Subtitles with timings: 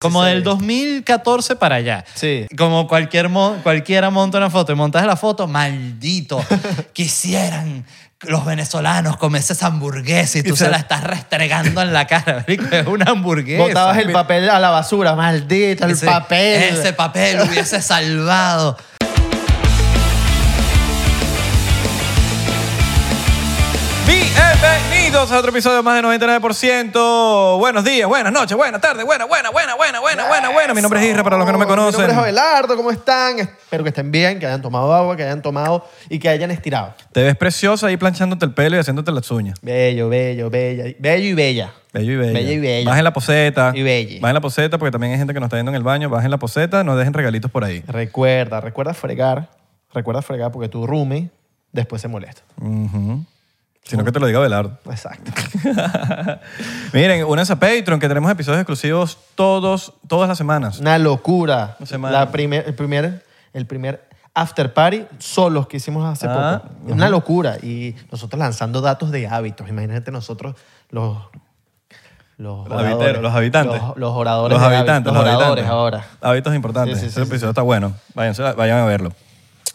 [0.00, 2.04] Como del 2014 para allá.
[2.14, 2.46] Sí.
[2.56, 3.28] Como cualquier
[3.64, 6.40] cualquiera monta una foto y montas la foto, maldito.
[6.92, 7.84] Quisieran
[8.22, 12.06] los venezolanos comerse esa hamburguesa y tú Y se, se- la estás restregando en la
[12.06, 12.44] cara.
[12.46, 13.62] Es una hamburguesa.
[13.62, 16.62] Botabas el papel a la basura, maldito, el Ese- papel.
[16.78, 18.76] Ese papel hubiese salvado.
[25.08, 27.58] Bienvenidos a otro episodio más de 99%.
[27.58, 30.74] Buenos días, buenas noches, buenas tardes, buena, buena, buena, buena, buena, buena, buena.
[30.74, 32.10] Mi nombre es Isra para los que no me Mi nombre conocen.
[32.10, 33.38] es Abelardo, ¿cómo están?
[33.38, 36.92] Espero que estén bien, que hayan tomado agua, que hayan tomado y que hayan estirado.
[37.10, 39.58] Te ves preciosa ahí planchándote el pelo y haciéndote las uñas.
[39.62, 40.84] Bello, bello, bella.
[40.98, 41.72] Bello y bella.
[41.90, 42.32] Bello y bella.
[42.34, 42.90] Bello y bella.
[42.90, 43.72] Bajen la poseta.
[43.74, 44.18] Y bella.
[44.20, 46.10] Bajen la poseta porque también hay gente que nos está viendo en el baño.
[46.10, 47.82] Bajen la poseta, no dejen regalitos por ahí.
[47.86, 49.48] Recuerda, recuerda fregar.
[49.94, 51.30] Recuerda fregar porque tu roomie
[51.72, 52.42] después se molesta.
[52.60, 53.24] Ujú.
[53.88, 54.78] Sino que te lo diga Belardo.
[54.90, 55.32] Exacto.
[56.92, 60.78] Miren, únanse a Patreon que tenemos episodios exclusivos todos, todas las semanas.
[60.78, 61.76] Una locura.
[61.78, 62.18] Una semana.
[62.18, 63.24] La primer, el, primer,
[63.54, 66.92] el primer after party solos que hicimos hace Ah, poco.
[66.92, 67.56] Una locura.
[67.62, 69.68] Y nosotros lanzando datos de hábitos.
[69.68, 70.54] Imagínate nosotros
[70.90, 71.16] los...
[72.36, 73.82] Los, Los habiteros, los habitantes.
[73.82, 74.56] Los, los oradores.
[74.56, 75.70] Los habitantes, hábitos, los oradores habitantes.
[75.70, 76.04] ahora.
[76.20, 76.94] Hábitos importantes.
[76.98, 77.94] Sí, sí, Ese sí, episodio está bueno.
[78.14, 79.12] Váyanse, vayan a verlo.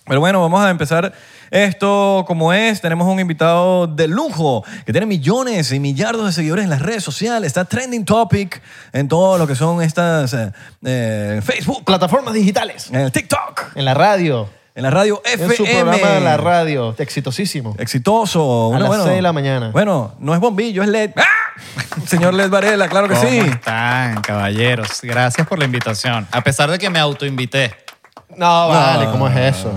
[0.06, 1.12] Pero bueno, vamos a empezar
[1.52, 2.82] esto como es.
[2.82, 7.04] Tenemos un invitado de lujo que tiene millones y millardos de seguidores en las redes
[7.04, 7.48] sociales.
[7.48, 10.52] Está trending topic en todo lo que son estas eh,
[10.86, 12.90] eh, Facebook, Plataformas digitales.
[12.92, 14.50] en el TikTok, En la radio.
[14.76, 15.56] en la radio En FM.
[15.56, 16.96] su programa de la radio.
[16.98, 17.76] Exitosísimo.
[17.78, 18.42] Exitoso.
[18.66, 19.04] A Bueno, las bueno.
[19.04, 19.70] seis de la mañana.
[19.72, 21.12] Bueno, no es bombillo, es LED.
[21.16, 21.24] ¡Ah!
[22.08, 23.38] Señor LED Varela, claro que ¿Cómo sí.
[23.38, 25.00] están, caballeros?
[25.04, 26.28] Gracias por la invitación.
[26.32, 27.76] A pesar de que me autoinvité.
[28.38, 29.72] No, vale, ¿cómo es eso?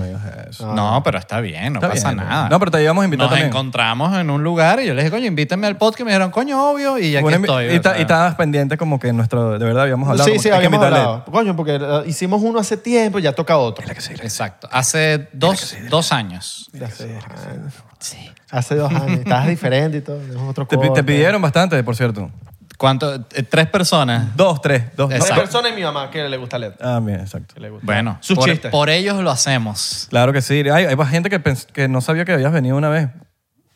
[0.73, 2.23] no pero está bien, no Está pasa bien.
[2.25, 2.49] nada.
[2.49, 3.47] No, pero te íbamos a invitar Nos también.
[3.49, 5.99] encontramos en un lugar y yo les dije, coño, invítenme al podcast.
[6.01, 7.65] Y me dijeron, coño, obvio, y aquí Una invi- estoy.
[7.65, 7.99] y, o ta- sea.
[7.99, 10.23] y estabas pendiente como que nuestro, de verdad habíamos hablado.
[10.25, 11.05] sí, como sí, que hay que habíamos invitarle.
[11.09, 11.25] hablado.
[11.31, 13.85] Coño, porque eh, hicimos uno hace tiempo, ya toca otro.
[13.87, 14.67] Exacto.
[14.71, 16.69] Hace dos, dos años.
[16.73, 17.73] Ya hace dos años.
[17.99, 18.31] Sí.
[18.49, 19.19] Hace dos años.
[19.19, 20.19] Estabas diferente y todo.
[20.47, 21.01] otro Te, pi- corte.
[21.01, 22.31] te pidieron bastante, por cierto.
[22.77, 23.15] ¿Cuánto?
[23.15, 24.35] Eh, Tres personas.
[24.37, 24.95] Dos, tres.
[24.95, 25.21] Dos, Tres.
[25.21, 25.41] Exacto.
[25.41, 26.75] personas y mi mamá que le gusta leer.
[26.79, 27.55] Ah, bien, exacto.
[27.81, 28.71] Bueno, Sus por, chistes.
[28.71, 30.05] por ellos lo hacemos.
[30.09, 30.63] Claro que sí.
[30.71, 33.09] Hay, hay gente que, pens- que no sabía que habías venido una vez.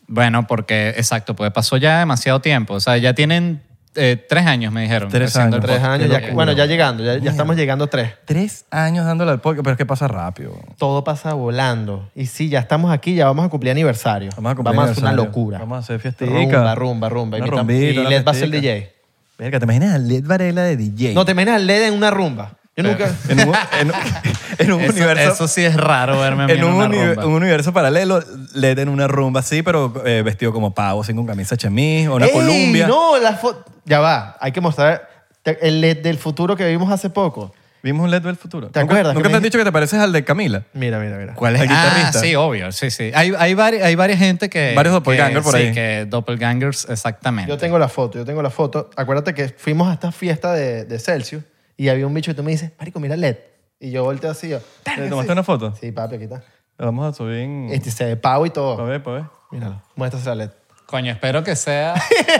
[0.06, 2.74] Bueno, porque, exacto, pues pasó ya demasiado tiempo.
[2.74, 3.62] O sea, ya tienen
[3.94, 5.08] eh, tres años, me dijeron.
[5.10, 5.66] Tres haciendo el años.
[5.66, 5.94] Tres podcast.
[5.94, 6.06] años.
[6.06, 6.34] qué ya- locura.
[6.34, 7.04] bueno, ya llegando.
[7.04, 8.14] Ya, ya estamos llegando a tres.
[8.24, 10.54] Tres años dándole al podcast, pero es que pasa rápido.
[10.78, 12.10] Todo pasa volando.
[12.14, 14.30] Y sí, ya estamos aquí, ya vamos a cumplir aniversario.
[14.36, 15.24] Vamos a cumplir hacer una aniversario.
[15.24, 15.58] locura.
[15.58, 16.30] Vamos a hacer fiestica.
[16.30, 17.36] Rumba, rumba, rumba.
[17.38, 18.74] Una Invitamos- rumbita, y una Led va a ser el fiestica.
[18.74, 18.92] DJ.
[19.38, 21.14] Verga, ¿te imaginas a LED Varela de DJ?
[21.14, 22.52] No, te imaginas al LED en una rumba.
[22.82, 23.14] Yo nunca...
[23.28, 23.92] en un, en,
[24.58, 25.32] en un Eso, universo...
[25.32, 27.26] eso sí es raro verme a mí en en, un, una uni- rumba.
[27.26, 28.22] un universo paralelo,
[28.54, 32.16] LED en una rumba así, pero eh, vestido como pavo, sin con camisa chemise o
[32.16, 32.32] una ¡Ey!
[32.32, 32.86] Columbia.
[32.86, 33.64] No, la foto...
[33.84, 34.36] Ya va.
[34.40, 35.08] Hay que mostrar
[35.44, 37.52] el LED del futuro que vimos hace poco.
[37.84, 38.68] Vimos un LED del futuro.
[38.68, 40.62] ¿Te ¿Nunca- acuerdas ¿Nunca te han dicho que te pareces al de Camila?
[40.72, 41.34] Mira, mira, mira.
[41.34, 41.62] ¿Cuál es?
[41.62, 42.10] El guitarrista.
[42.20, 43.10] Ah, sí, obvio, sí, sí.
[43.12, 44.72] Hay, hay, vari- hay varias gente que...
[44.76, 45.72] Varios doppelganger que- por sí, ahí.
[45.74, 47.50] que doppelgangers, exactamente.
[47.50, 48.88] Yo tengo la foto, yo tengo la foto.
[48.94, 51.42] Acuérdate que fuimos a esta fiesta de, de Celsius
[51.76, 53.36] y había un bicho y tú me dices, marico, mira LED.
[53.80, 54.60] Y yo volteo así, yo...
[54.84, 55.32] ¿Te "Verga, tomaste sí".
[55.32, 55.74] una foto?
[55.80, 56.42] Sí, papi, aquí está.
[56.78, 57.68] La Vamos a subir en...
[57.70, 58.76] Este, se ve pavo y todo.
[58.76, 59.24] Pa' ver, pa' ver.
[59.50, 60.50] Míralo, muéstrase la LED.
[60.86, 61.94] Coño, espero que sea...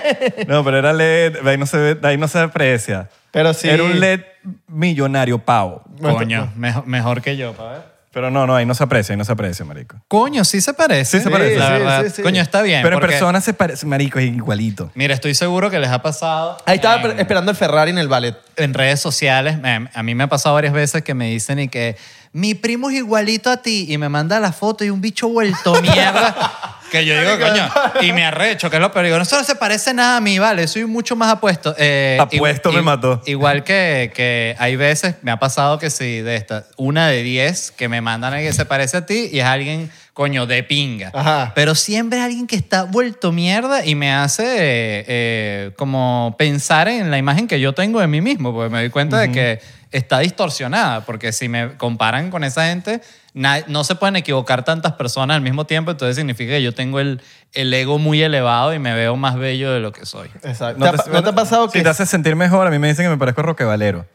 [0.46, 3.08] No, pero era LED, de ahí no se, ve- de ahí no se aprecia.
[3.30, 3.68] Pero sí...
[3.68, 4.20] Era un LED
[4.68, 5.82] millonario pavo.
[6.00, 7.91] Coño, mejor, mejor que yo, para ver.
[8.12, 9.96] Pero no, no, ahí no se aprecia, ahí no se aprecia, marico.
[10.06, 11.18] Coño, sí se parece.
[11.18, 11.56] Sí se parece.
[11.56, 12.02] La Sí, verdad.
[12.04, 12.22] sí, sí.
[12.22, 12.82] Coño, está bien.
[12.82, 14.90] pero en porque- persona se parece, marico, es igualito.
[14.94, 16.58] Mira, estoy seguro que les ha pasado...
[16.66, 18.36] Ahí estaba en- per- esperando el Ferrari en el ballet.
[18.56, 21.68] en redes sociales, me- a mí me ha pasado varias veces que me dicen y
[21.68, 21.96] que
[22.32, 25.74] mi primo es igualito a ti y me manda la foto y un bicho vuelto
[25.82, 26.78] mierda.
[26.90, 27.70] que yo digo, coño,
[28.02, 29.04] y me arrecho, que es lo peor.
[29.04, 31.74] Digo, no solo se parece nada a mí, vale, soy mucho más apuesto.
[31.78, 33.22] Eh, Apuesto me mató.
[33.26, 37.70] Igual que, que hay veces, me ha pasado que sí, de esta, una de diez
[37.70, 41.10] que me mandan a que se parece a ti y es alguien, coño, de pinga.
[41.14, 41.52] Ajá.
[41.54, 46.88] Pero siempre es alguien que está vuelto mierda y me hace eh, eh, como pensar
[46.88, 49.60] en la imagen que yo tengo de mí mismo, porque me doy cuenta de que
[49.92, 53.00] está distorsionada, porque si me comparan con esa gente,
[53.34, 56.98] na- no se pueden equivocar tantas personas al mismo tiempo, entonces significa que yo tengo
[57.00, 57.20] el,
[57.52, 60.28] el ego muy elevado y me veo más bello de lo que soy.
[60.42, 60.78] Exacto.
[60.84, 61.78] ¿No, te, ha- no te ha pasado que...
[61.78, 64.06] Si te hace sentir mejor, a mí me dicen que me parezco a Roque Valero.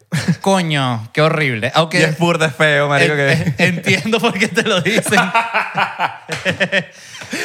[0.42, 1.72] Coño, qué horrible.
[1.76, 3.14] Aunque Y es burda, es feo, marico.
[3.14, 3.66] en- que...
[3.66, 5.20] entiendo por qué te lo dicen.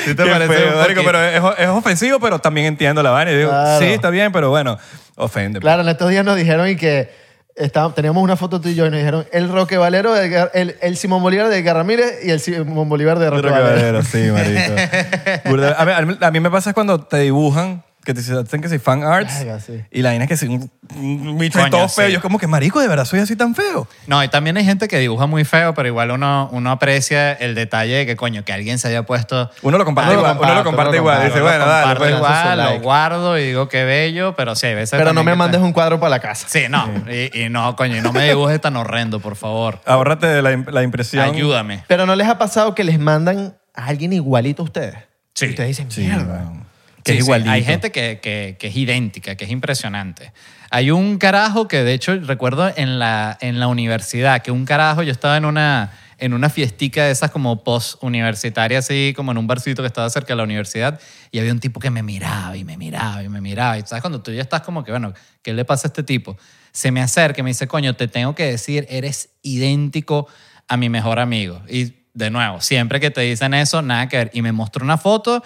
[0.04, 3.32] Sí te Qué parece feo, marico, pero es, es ofensivo, pero también entiendo la vaina.
[3.32, 3.80] Y digo, Claro.
[3.80, 4.78] sí, está bien, pero bueno,
[5.16, 5.58] ofende.
[5.60, 7.10] Claro, en estos días nos dijeron y que
[7.56, 10.76] estábamos- teníamos una foto tú y yo y nos dijeron el Roque Valero, de el,
[10.80, 13.76] el Simón Bolívar de Edgar Ramírez y el Simón Bolívar de Roque, Roque Valero.
[13.76, 15.74] Valero, sí, marico.
[15.78, 19.02] A mí- a mí me pasa cuando te dibujan que te hacen que si fan
[19.04, 19.38] arts.
[19.38, 19.80] Verga, sí.
[19.90, 22.06] Y la vaina es que si un, un bicho es Coño, todo feo.
[22.06, 22.12] sí.
[22.12, 23.86] Yo es como que, marico, ¿de verdad soy así tan feo?
[24.06, 27.54] No, y también hay gente que dibuja muy feo, pero igual uno, uno aprecia el
[27.54, 29.50] detalle de que, coño, que alguien se haya puesto...
[29.62, 30.44] Uno lo comparte Uno lo igual.
[30.50, 31.24] uno lo comparte, igual.
[31.24, 32.16] Dice, Lo bueno, dale, comparto pues.
[32.16, 32.82] igual, lo like.
[32.84, 35.60] guardo y digo que bello, pero sí, hay veces Pero no también me que mandes
[35.60, 36.46] te- un cuadro para la casa.
[36.48, 36.88] Sí, no.
[37.10, 39.80] Y, y no, coño, y no me dibujes tan horrendo, por favor.
[39.86, 41.22] Ahórrate de la, la impresión.
[41.24, 41.84] Ayúdame.
[41.86, 44.94] Pero ¿no les ha pasado que les mandan a alguien igualito a ustedes?
[45.34, 45.46] Sí.
[45.46, 46.24] Y ustedes dicen, Sí, mierda.
[46.34, 46.71] weón.
[47.04, 47.50] Que Sí, es sí, igualito.
[47.50, 50.32] Hay gente que, que- que es idéntica, que es impresionante.
[50.70, 55.02] Hay un carajo que, de hecho, recuerdo en la, en la universidad, que un carajo,
[55.02, 59.46] yo estaba en una, en una fiestica de esas como post-universitaria, así como en un
[59.46, 60.98] barcito que estaba cerca de la universidad,
[61.30, 63.76] y había un tipo que me miraba y me miraba y me miraba.
[63.78, 65.12] Y sabes, cuando tú ya estás como que, bueno,
[65.42, 66.38] ¿qué le pasa a este tipo?
[66.72, 70.26] Se me acerca y me dice, coño, te tengo que decir, eres idéntico
[70.68, 71.60] a mi mejor amigo.
[71.68, 74.30] Y de nuevo, siempre que te dicen eso, nada que ver.
[74.32, 75.42] Y me mostró una foto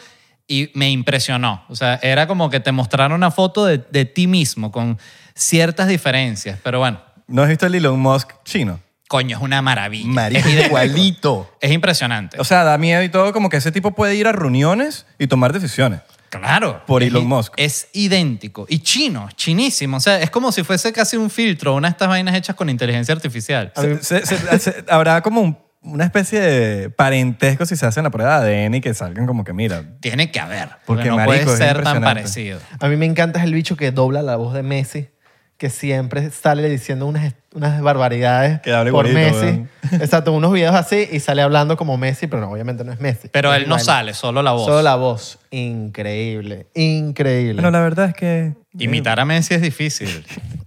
[0.49, 1.65] y me impresionó.
[1.69, 4.99] O sea, era como que te mostraron una foto de, de ti mismo con
[5.35, 6.59] ciertas diferencias.
[6.63, 8.81] Pero bueno, ¿No has visto el Elon Musk chino?
[9.09, 10.09] coño, es una maravilla.
[10.09, 11.51] Marico, es, igualito.
[11.61, 12.41] Es impresionante.
[12.41, 15.27] O sea, da miedo y todo, como que ese tipo puede ir a reuniones y
[15.29, 16.01] tomar decisiones.
[16.29, 16.83] claro.
[16.87, 17.53] por Elon Musk.
[17.57, 18.67] Es idéntico.
[18.69, 19.97] Y chino, chinísimo.
[19.97, 22.69] O sea, es como si fuese casi un filtro, una de estas vainas hechas con
[22.69, 23.73] inteligencia artificial.
[23.77, 28.41] Se- se- se- habrá como un- una especie de parentesco si se hacen la prueba
[28.43, 30.69] de ADN y que salgan como que, mira, Tiene que haber.
[30.85, 32.59] Porque, Porque no marico, puede es ser tan parecido.
[32.81, 35.09] A mí me encanta es el bicho que dobla la voz de Messi,
[35.57, 39.67] que siempre sale diciendo unas, unas barbaridades Que por igualito, Messi.
[40.03, 43.29] Exacto, unos videos así y sale hablando como Messi, pero no, obviamente no es Messi.
[43.29, 44.67] Pero él no sale, solo la voz.
[44.67, 45.39] Solo la voz.
[45.51, 47.55] Increíble, increíble.
[47.55, 48.55] bueno, la verdad es que...
[48.79, 50.27] Imitar a Messi es difícil.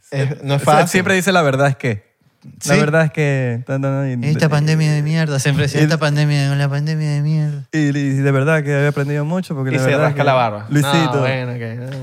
[0.10, 0.88] Es- no es fácil.
[0.88, 2.09] siempre dice la verdad es que...
[2.42, 2.80] La Sí.
[2.80, 3.64] verdad es que...
[4.24, 7.66] Esta pandemia de mierda, siempre decía esta pandemia, la pandemia de mierda.
[7.74, 10.24] Y, y de verdad que había aprendido mucho porque Y la se verdad rasca que-
[10.24, 10.66] la barba.
[10.70, 11.14] Luisito.
[11.16, 11.52] No, bueno,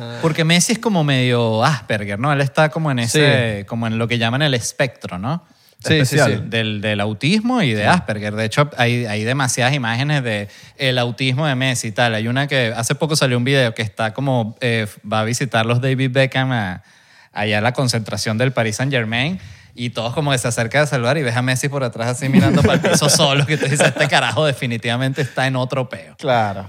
[0.02, 0.18] ah.
[0.20, 2.32] Porque Messi es como medio Asperger, ¿no?
[2.32, 5.42] Él está como en ese, como en lo que llaman el espectro, ¿no?
[5.78, 6.32] Sí, sí, Especial.
[6.44, 6.48] sí.
[6.50, 8.34] Del, del autismo y de Asperger.
[8.34, 12.14] De hecho, hay, hay demasiadas imágenes de el autismo de Messi y tal.
[12.14, 15.64] Hay una que hace poco salió un video que está como, eh, va a visitar
[15.64, 16.82] los David Beckham a-
[17.32, 19.38] allá a la concentración del Paris Saint Germain
[19.76, 22.28] y todos como que se acercan a saludar y ves a Messi por atrás así
[22.28, 26.16] mirando para el piso solo que te dice, este carajo definitivamente está en otro peo.
[26.18, 26.68] Claro.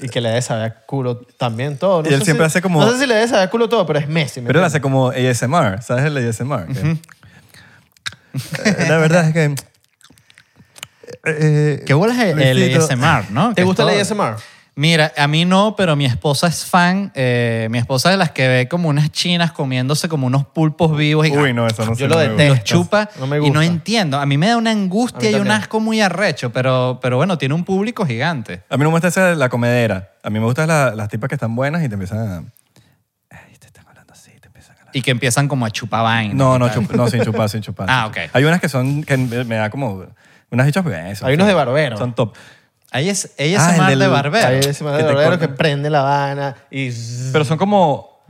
[0.00, 2.02] Y que le debe saber a culo también todo.
[2.02, 3.50] No Y él sé siempre si- hace como- No sé si le debe saber a
[3.50, 4.40] culo todo, pero es Messi.
[4.40, 4.72] ¿me Pero él entiendes?
[4.72, 6.66] hace como ASMR, ¿sabes el ASMR?
[6.66, 6.96] Que-
[8.64, 9.54] Eh, La verdad es que...
[11.26, 13.54] eh, ¿Qué bolas es el Luisito, ASMR, no?
[13.54, 14.36] ¿Te gusta el todo- ASMR?
[14.74, 17.12] Mira, a mí no, pero mi esposa es fan.
[17.14, 20.96] eh, mi esposa es de las que ve como unas chinas comiéndose como unos pulpos
[20.96, 22.54] vivos y Uy, no, eso no Yo lo no detesto.
[22.54, 24.18] los chupa No me y no entiendo.
[24.18, 27.54] A mí me da una angustia y un asco muy arrecho, pero, pero bueno, tiene
[27.54, 28.62] un público gigante.
[28.70, 30.12] A mí no me gusta esa la comedera.
[30.22, 32.36] A mí me gustan la- las tipas que están buenas y te empiezan a...
[33.30, 34.96] Ay, te están hablando así, te empiezan a hablar.
[34.96, 36.32] Y que empiezan como a chupar vaina.
[36.32, 37.88] No, no, chup- no, sin chupar, sin chupar.
[37.90, 38.16] Ah, ok.
[38.32, 40.06] Hay unas que son, que me da como,
[40.50, 41.98] unas dichas, pues, son- Hay unos de barbero.
[41.98, 42.34] Son top.
[42.92, 44.46] Ahí es, ella Ah, es el mar del- de barbero.
[44.48, 46.90] Ahí ese man de barbero que prende la vana y...
[47.32, 48.20] Pero son como,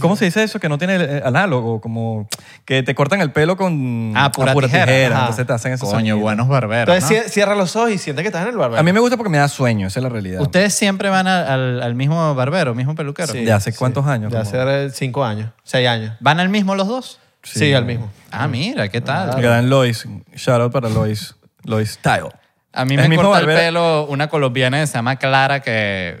[0.00, 0.58] ¿cómo se dice eso?
[0.58, 2.26] Que no tiene eh, análogo, como
[2.64, 5.18] que te cortan el pelo con Ah, pura a tijera.
[5.20, 6.20] Entonces te hacen esos Coño, sonidos.
[6.20, 6.94] buenos barberos.
[6.96, 8.80] Entonces cierra los ojos y siente que estás en el barbero.
[8.80, 10.40] A mí me gusta porque me da sueño, esa es la realidad.
[10.40, 13.30] ¿Ustedes siempre van al, al mismo barbero, mismo peluquero?
[13.32, 14.32] Sí, ¿De hace cuántos años?
[14.32, 16.14] De Como- hace cinco años, seis años.
[16.20, 17.20] ¿Van al mismo los dos?
[17.42, 18.10] Sí, al mismo.
[18.30, 19.40] Ah, mira, ¿qué tal?
[19.40, 20.06] Dan Lois.
[20.34, 21.34] Shout out para Lois.
[21.64, 22.28] Lois Style.
[22.72, 25.70] A mí Es me corta el pelo una colombiana que se llama Clara, que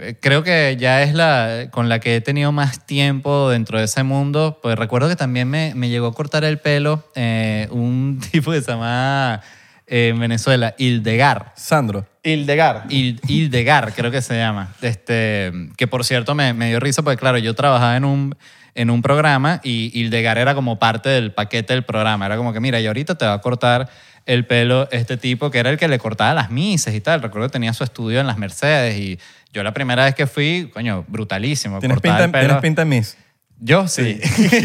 [0.00, 3.84] eh, creo que ya es la con la que he tenido más tiempo dentro de
[3.84, 4.58] ese mundo.
[4.62, 8.62] Pues recuerdo que también me, me llegó a cortar el pelo eh, un tipo que
[8.62, 9.40] se llama
[9.86, 11.52] eh, en Venezuela, Hildegar.
[11.54, 12.06] Sandro.
[12.22, 12.86] Hildegar.
[12.88, 14.74] Hil- Hildegar, creo que se llama.
[14.82, 18.36] Este, que por cierto me, me dio risa porque, claro, yo trabajaba en un,
[18.74, 22.24] en un programa y Hildegar era como parte del paquete del programa.
[22.26, 23.88] Era como que, mira, y ahorita te va a cortar
[24.28, 27.22] el pelo este tipo que era el que le cortaba las mises y tal.
[27.22, 29.18] Recuerdo que tenía su estudio en las Mercedes y
[29.52, 31.80] yo la primera vez que fui, coño, brutalísimo.
[31.80, 32.44] ¿Tienes pinta, el pelo.
[32.44, 33.16] tienes pinta mis.
[33.58, 34.20] Yo sí.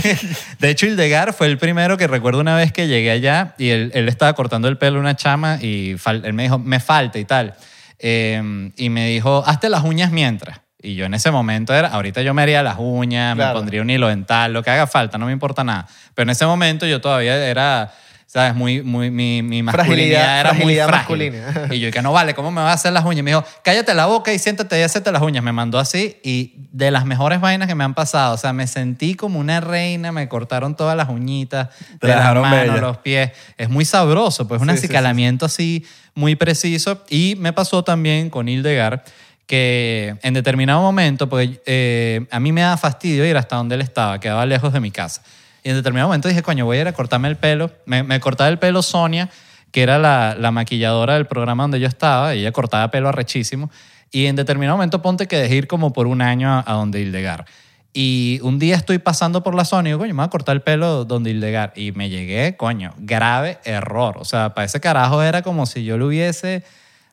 [0.59, 3.91] de hecho, Hildegar fue el primero que recuerdo una vez que llegué allá y él,
[3.95, 7.25] él estaba cortando el pelo a una chama y él me dijo, me falta y
[7.25, 7.55] tal.
[7.99, 10.59] Eh, y me dijo, hazte las uñas mientras.
[10.81, 13.89] Y yo en ese momento era, ahorita yo me haría las uñas, me pondría un
[13.89, 15.87] hilo dental, lo que haga falta, no me importa nada.
[16.13, 17.93] Pero en ese momento yo todavía era,
[18.33, 18.55] ¿sabes?
[18.55, 21.31] Muy, muy, mi, mi masculinidad Fragilidad- era fragilidad muy frágil.
[21.43, 21.75] masculina.
[21.75, 23.23] Y yo que no vale, ¿cómo me vas a hacer las uñas?
[23.23, 25.43] Me dijo, cállate la boca y siéntate y hacerte las uñas.
[25.43, 28.33] Me mandó así y de las mejores vainas que me han pasado.
[28.33, 32.33] O sea, me sentí como una reina, me cortaron todas las uñitas Te de la
[32.33, 32.81] las manos, bella.
[32.81, 33.29] los pies.
[33.55, 35.85] Es muy sabroso, pues un Sí, sí, sí, acicalamiento así
[36.15, 37.03] muy preciso.
[37.11, 39.03] Y me pasó también con Hildegar
[39.45, 43.81] que en determinado momento, porque eh, a mí me daba fastidio ir hasta donde él
[43.81, 45.21] estaba, quedaba lejos de mi casa.
[45.63, 47.71] Y en determinado momento dije, coño, voy a ir a cortarme el pelo.
[47.85, 49.29] Me, cortaba el pelo Sonia,
[49.71, 53.71] que era la, la maquilladora del programa donde yo estaba, y ella cortaba pelo arrechísimo.
[54.11, 57.01] Y en determinado momento ponte que dejé ir como por un año a, a donde
[57.01, 57.45] Hildegar.
[57.93, 60.55] Y un día estoy pasando por la zona y digo, coño, me voy a cortar
[60.55, 61.73] el pelo donde Hildegar.
[61.75, 64.17] Y me llegué, coño, grave error.
[64.19, 66.63] O sea, para ese carajo era como si yo lo hubiese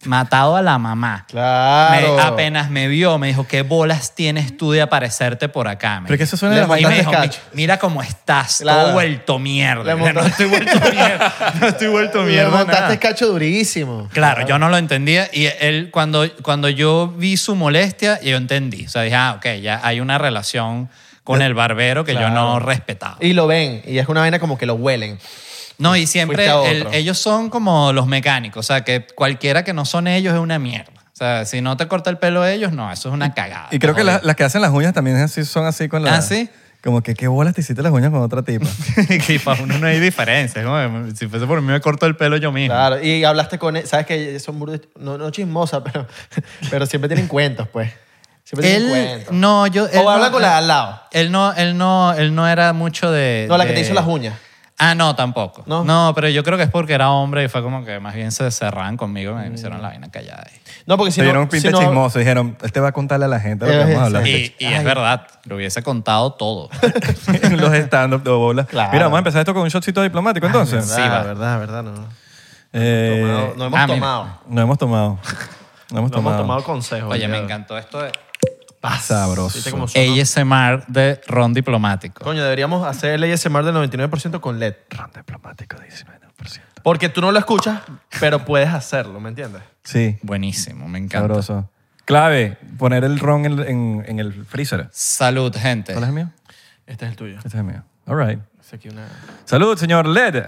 [0.05, 1.27] matado a la mamá.
[1.29, 2.15] Claro.
[2.17, 6.01] Me- apenas me vio, me dijo, ¿qué bolas tienes tú de aparecerte por acá?
[6.01, 7.41] me Pero que eso suena Le de la Y me dijo, cacho.
[7.53, 8.81] "Mi- mira cómo estás, Claro.
[8.85, 9.85] todo vuelto mierda.
[9.85, 11.35] Le No montaste- estoy vuelto mierda.
[11.61, 12.51] No estoy vuelto Le mierda.
[12.51, 12.99] montaste nada.
[12.99, 14.09] cacho durísimo.
[14.13, 18.87] Claro, yo no lo entendía y él cuando, cuando yo vi su molestia, yo entendí.
[18.87, 20.89] O sea, dije, ah, ok, ya hay una relación
[21.25, 23.17] con el barbero que yo no respetaba.
[23.21, 23.83] Y lo ven.
[23.87, 25.19] Y es una vaina como que lo huelen.
[25.81, 29.85] No, y siempre el- ellos son como los mecánicos, o sea, que cualquiera que no
[29.85, 30.93] son ellos es una mierda.
[31.13, 33.69] O sea, si no te corta el pelo ellos, no, eso es una cagada.
[33.71, 36.15] Y creo que la- las que hacen las uñas también así, son así con la...
[36.17, 36.49] ¿Ah, sí?
[36.83, 38.67] Como que qué bolas te hiciste las uñas con otra tipa.
[39.27, 40.65] que para uno no hay diferencia.
[40.65, 42.75] como, si fuese por mí me corto el pelo yo mismo.
[42.75, 43.03] Claro.
[43.03, 43.87] Y hablaste con él.
[43.87, 46.07] Sabes que son burdos- no, no chismosas, pero,
[46.71, 47.93] pero siempre tienen cuentos, pues.
[48.45, 49.35] Siempre tienen Él, cuentos.
[49.35, 49.87] no, yo...
[49.89, 51.01] él o habla no- con la de al lado.
[51.13, 53.45] Él no, él no, él no era mucho de...
[53.49, 54.35] No, la que te hizo las uñas.
[54.83, 55.63] Ah, no, tampoco.
[55.67, 55.85] ¿No?
[55.85, 58.33] No, pero yo creo que es porque era hombre y fue como que más bien
[58.33, 60.43] se cerraban conmigo y me hicieron la vaina callada.
[60.51, 60.59] ahí.
[60.87, 61.25] No, porque si Se no...
[61.27, 62.19] dieron un pinte si no- chismoso.
[62.19, 64.27] Dijeron, este va a contarle a la gente lo que Eh, vamos a hablar.
[64.27, 66.71] Y, y es verdad, lo hubiese contado todo.
[67.59, 68.67] los stand-up de bolas.
[68.69, 68.91] Claro.
[68.93, 70.89] Mira, vamos a empezar esto con un shotcito diplomático entonces.
[70.89, 71.23] Verdad, Sí, va.
[71.25, 71.83] verdad, verdad.
[71.83, 71.93] No,
[72.73, 73.95] Eh, Tomado- no hemos ah, mira.
[73.99, 74.27] tomado.
[74.49, 75.19] no hemos tomado.
[75.91, 76.37] No hemos No tomado.
[76.37, 77.13] hemos tomado consejos.
[77.13, 78.13] Oye, me encantó esto de
[79.01, 79.57] Sabroso.
[79.57, 80.23] ¿Viste cómo son, no?
[80.23, 82.25] ASMR de ron diplomático.
[82.25, 84.75] Coño, deberíamos hacer el ASMR del 99% con LED.
[84.91, 86.61] Ron diplomático 19%.
[86.83, 87.81] Porque tú no lo escuchas,
[88.21, 89.63] pero puedes hacerlo, ¿me entiendes?
[89.85, 91.29] Sí, Buenísimo, me encanta.
[91.29, 91.71] sabroso.
[92.07, 94.89] Clave, poner el ron en, en- en el freezer.
[94.91, 95.93] Salud, gente.
[95.93, 96.31] ¿Cuál es el mío?
[96.87, 97.37] Este es el tuyo.
[97.37, 97.83] Este es el mío.
[98.07, 98.41] All right.
[98.73, 99.07] Aquí una...
[99.45, 100.45] Salud, señor Led.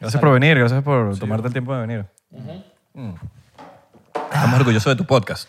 [0.00, 2.06] Gracias por venir, gracias por tomarte el tiempo de venir.
[2.94, 3.10] Mm.
[4.32, 5.48] Estamos orgullosos de tu podcast.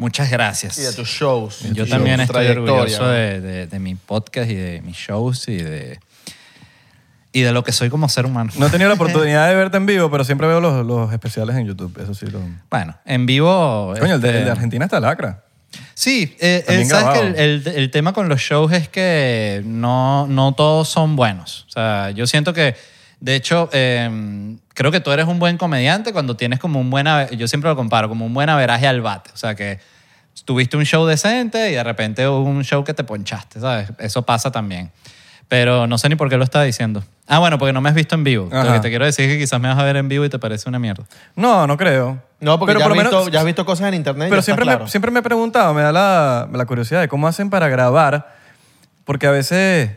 [0.00, 0.78] Muchas gracias.
[0.78, 1.60] Y de tus shows.
[1.74, 5.46] Yo Tu también estoy trayectoria, orgulloso de, de- de mi podcast y de mis shows
[5.48, 6.00] y de,
[7.32, 8.50] y de lo que soy como ser humano.
[8.56, 11.54] No he tenido la oportunidad de verte en vivo, pero siempre veo los, los especiales
[11.56, 11.96] en YouTube.
[12.02, 12.40] Eso sí lo...
[12.70, 13.92] Bueno, en vivo...
[14.00, 15.44] Coño, el de, este, el de Argentina está lacra.
[15.94, 20.26] Sí, eh, eh, sabes que el, el- el tema con los shows es que no,
[20.28, 21.66] no todos son buenos.
[21.68, 22.74] O sea, yo siento que,
[23.20, 27.06] de hecho, eh, creo que tú eres un buen comediante cuando tienes como un buen,
[27.36, 29.30] yo siempre lo comparo, como un buen averaje al bate.
[29.32, 29.78] O sea, que
[30.44, 33.90] tuviste un show decente y de repente hubo un show que te ponchaste, ¿sabes?
[33.98, 34.90] Eso pasa también.
[35.48, 37.02] Pero no sé ni por qué lo estaba diciendo.
[37.26, 38.48] Ah, bueno, porque no me has visto en vivo.
[38.52, 40.28] Lo que te quiero decir es que quizás me vas a ver en vivo y
[40.28, 41.04] te parece una mierda.
[41.34, 42.22] No, no creo.
[42.38, 44.28] No, porque Pero ya, por has visto, menos- ya has visto cosas en internet.
[44.28, 44.84] y Pero está siempre, claro.
[44.84, 48.32] me, siempre me he preguntado, me da la, la curiosidad de cómo hacen para grabar,
[49.04, 49.90] porque a veces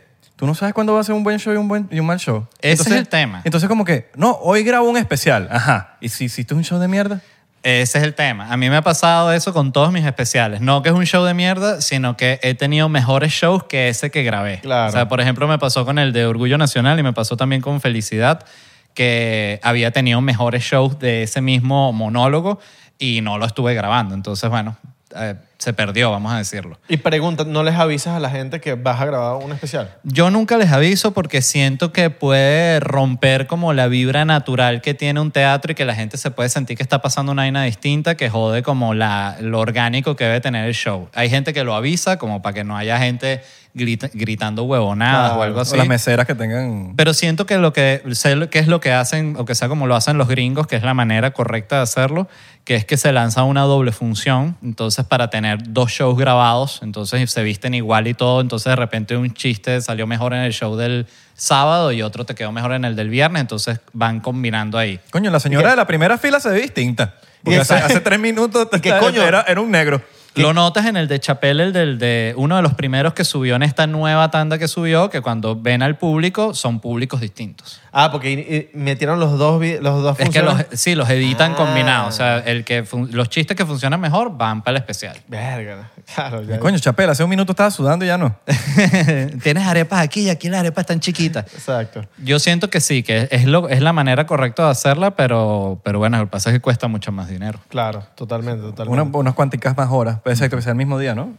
[0.44, 2.04] tú no sabes cuándo va a ser un buen show y un, buen, y un
[2.04, 2.46] mal show.
[2.60, 3.40] Ese es el tema.
[3.44, 5.48] Entonces como que, no, hoy grabo un especial.
[5.50, 5.96] Ajá.
[6.02, 7.22] ¿Y si hiciste un show de mierda?
[7.62, 8.52] Ese es el tema.
[8.52, 10.60] A mí me ha pasado eso con todos mis especiales.
[10.60, 14.10] No que es un show de mierda, sino que he tenido mejores shows que ese
[14.10, 14.60] que grabé.
[14.60, 14.90] Claro.
[14.90, 17.62] O sea, por ejemplo, me pasó con el de Orgullo Nacional y me pasó también
[17.62, 18.44] con Felicidad,
[18.92, 22.60] que había tenido mejores shows de ese mismo monólogo
[22.98, 24.14] y no lo estuve grabando.
[24.14, 24.76] Entonces, bueno,
[25.14, 26.78] eh, se perdió, vamos a decirlo.
[26.88, 29.94] Y pregunta, ¿no les avisas a la gente que vas a grabar un especial?
[30.02, 35.20] Yo nunca les aviso porque siento que puede romper como la vibra natural que tiene
[35.20, 38.14] un teatro y que la gente se puede sentir que está pasando una vaina distinta
[38.16, 41.08] que jode como la, lo orgánico que debe tener el show.
[41.14, 43.40] Hay gente que lo avisa como para que no haya gente
[43.74, 45.40] grita- gritando huevonadas Claro.
[45.40, 45.74] o algo así.
[45.74, 46.92] O las meseras que tengan...
[46.96, 49.68] Pero siento que lo que sé lo- que es lo que hacen, o que sea
[49.68, 52.28] como lo hacen los gringos, que es la manera correcta de hacerlo,
[52.64, 57.30] que es que se lanza una doble función, entonces para tener dos shows grabados, entonces
[57.30, 60.74] se visten igual y todo, entonces de repente un chiste salió mejor en el show
[60.74, 64.98] del sábado y otro te quedó mejor en el del viernes, entonces van combinando ahí.
[65.10, 67.16] Coño, la señora de la primera fila se ve distinta.
[67.42, 69.22] Porque hace, tres minutos ¿Y qué coño?
[69.22, 70.00] Era, era un negro.
[70.36, 73.54] Lo notas en el de Chapelle, el del de uno de los primeros que subió
[73.54, 77.80] en esta nueva tanda que subió, que cuando ven al público son públicos distintos.
[77.96, 81.56] Ah, porque metieron los dos, los dos Es que los, sí, los editan Ah.
[81.56, 82.08] combinados.
[82.14, 85.16] O sea, el que los chistes que funcionan mejor van para el especial.
[85.28, 86.42] Verga, claro.
[86.42, 88.34] ya- Coño, Chapela, hace un minuto estaba sudando y ya no.
[89.42, 91.44] Tienes arepas aquí y aquí las arepas están chiquitas.
[91.54, 92.04] Exacto.
[92.18, 95.98] Yo siento que sí, que es, lo, es la manera correcta de hacerla, pero, pero
[96.00, 97.60] bueno, lo que pasa es que cuesta mucho más dinero.
[97.68, 99.02] Claro, totalmente, totalmente.
[99.02, 100.18] Una- unas cuanticas más horas.
[100.20, 101.32] Puede ser que sea el mismo día, ¿no?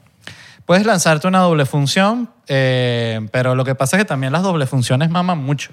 [0.66, 4.66] Puedes lanzarte una doble función, eh, pero lo que pasa es que también las doble
[4.66, 5.72] funciones maman mucho.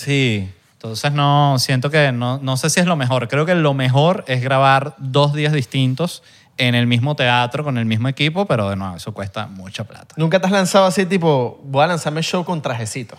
[0.00, 0.50] Sí.
[0.72, 3.28] Entonces no, siento que no, no sé si es lo mejor.
[3.28, 6.22] Creo que lo mejor es grabar dos días distintos
[6.56, 10.14] en el mismo teatro con el mismo equipo, pero de nuevo, eso cuesta mucha plata.
[10.16, 13.16] ¿Nunca te has lanzado así, tipo, voy a lanzarme show con trajecito?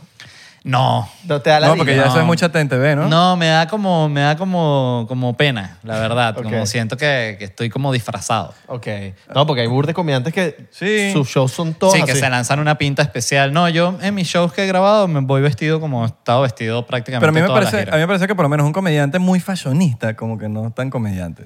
[0.64, 1.10] No.
[1.26, 2.10] No te da la No, porque ya No.
[2.12, 3.08] eso es mucha TNTV, ¿no?
[3.10, 6.38] No, me da como, me da como, como pena, la verdad.
[6.38, 6.44] Ok.
[6.44, 8.54] Como siento que, que estoy como disfrazado.
[8.68, 8.86] Ok.
[9.34, 11.12] No, porque hay burdes de comediantes que Sí.
[11.14, 12.22] sus shows son todos sí, que así.
[12.22, 13.52] se lanzan una pinta especial.
[13.54, 16.86] No, yo en mis shows que he grabado me voy vestido como he estado vestido
[16.86, 17.94] prácticamente Pero a mí, me toda la parece, gira.
[17.94, 20.70] a mí me parece que por lo menos un comediante muy fashionista, como que no
[20.72, 21.46] tan comediante.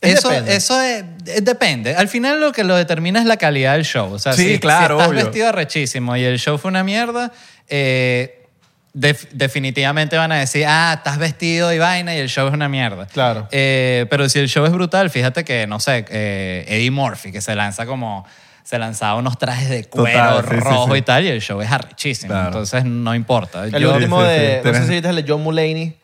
[0.00, 0.56] Es Eso, depende.
[0.56, 1.94] eso es- es- depende.
[1.96, 4.12] Al final lo que lo determina es la calidad del show.
[4.12, 5.24] O sea, Sí, si, claro, si estás obvio.
[5.24, 7.32] vestido arrechísimo y el show fue una mierda,
[7.68, 8.46] eh,
[8.92, 12.68] def- definitivamente van a decir, ah, estás vestido y vaina y el show es una
[12.68, 13.06] mierda.
[13.06, 13.48] Claro.
[13.50, 17.40] Eh, pero si el show es brutal, fíjate que, no sé, eh, Eddie Murphy, que
[17.40, 18.26] se lanza como...
[18.64, 20.98] Se lanzaba unos trajes de cuero Total, sí, sí, rojo sí.
[20.98, 22.32] y tal, y el show es arrechísimo.
[22.32, 22.46] Claro.
[22.46, 23.66] Entonces no importa.
[23.66, 25.94] El Yo- último de, no sé si viste el de John Mulaney.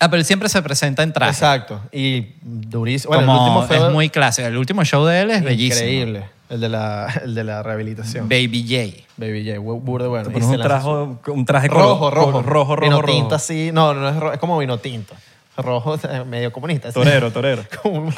[0.00, 1.32] Ah, pero él siempre se presenta en traje.
[1.32, 1.82] Exacto.
[1.92, 3.12] Y durísimo.
[3.14, 4.48] Bueno, Como el último fue es muy clásico.
[4.48, 5.84] El último show de él es bellísimo.
[5.84, 6.22] increíble.
[6.50, 8.28] El de la, el de la rehabilitación.
[8.28, 9.04] Baby J.
[9.16, 10.24] Baby J, bu- burde bueno.
[10.24, 13.02] Te Y pones se un, lanza trajo, un traje rojo, color- rojo, rojo, rojo, Vino
[13.02, 13.12] rojo.
[13.14, 13.70] tinto así.
[13.72, 15.14] No, no es rojo, es como vino tinto.
[15.56, 16.88] Rojo eh, medio comunista.
[16.88, 16.94] así.
[16.94, 17.64] Torero, torero.
[17.82, 18.12] Como-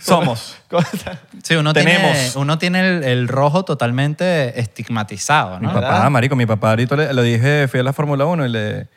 [0.00, 0.56] Somos.
[1.42, 1.98] Sí, uno tiene,
[2.36, 5.74] uno tiene el, el rojo totalmente estigmatizado, Mi ¿no?
[5.74, 5.90] ¿verdad?
[5.90, 8.88] papá, marico, mi papá ahorita le, dije, fui a la Fórmula 1 y, le,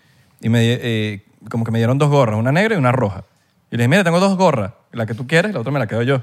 [0.41, 3.24] y me, di- eh, como que me dieron dos gorras, una negra y una roja.
[3.72, 5.88] Y le dije, mira, tengo dos gorras, la que tú quieres, la otra me la
[5.88, 6.22] quedo yo.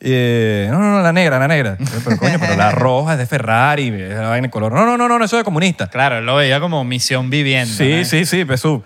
[0.00, 1.76] Eh, no, no, no, la negra, la negra.
[2.04, 4.72] Pero coño, pero la roja es de Ferrari, es la vaina de color.
[4.72, 5.86] No, no, no, no, eso es de comunista.
[5.88, 7.74] Claro, él lo veía como misión vivienda.
[7.74, 8.04] Sí, ¿no?
[8.04, 8.82] sí, sí, Pesú.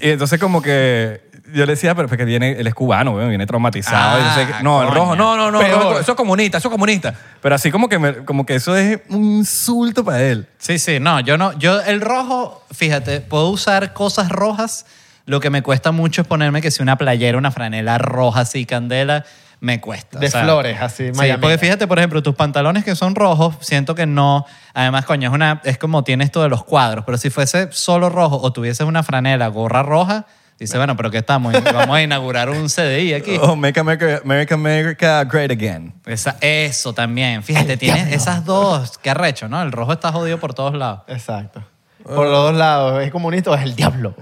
[0.00, 3.28] Y entonces como que yo le decía, pero es que viene, él es cubano, weón,
[3.28, 4.18] viene traumatizado.
[4.20, 7.14] Ah, y no, el rojo, no, no, no, no, eso es comunista, eso es comunista.
[7.40, 10.46] Pero así como que, me- como que eso es un insulto para él.
[10.58, 14.86] Sí, sí, no, yo no, yo el rojo, fíjate, puedo usar cosas rojas.
[15.26, 18.66] Lo que me cuesta mucho es ponerme que si una playera, una franela roja así,
[18.66, 19.24] candela,
[19.64, 20.18] me cuesta.
[20.18, 24.04] De flores, así, Sí, porque fíjate, por ejemplo, tus pantalones que son rojos, siento que
[24.06, 24.44] no.
[24.74, 28.10] Además, coño, es, una, es como tienes esto de los cuadros, pero si fuese solo
[28.10, 30.26] rojo o tuvieses una franela, gorra roja,
[30.58, 31.54] dice, bueno, pero ¿qué estamos?
[31.64, 33.36] Vamos a inaugurar un CDI aquí.
[33.40, 35.94] Oh, make America, America, America great again.
[36.04, 37.42] Esa- eso también.
[37.42, 38.98] Fíjate, tienes esas dos.
[38.98, 39.62] Qué arrecho, ¿no?
[39.62, 41.00] El rojo está jodido por todos lados.
[41.08, 41.64] Exacto.
[42.04, 44.14] Por los dos lados, ¿es comunista o es el diablo?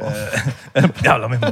[1.03, 1.49] Diablo mismo.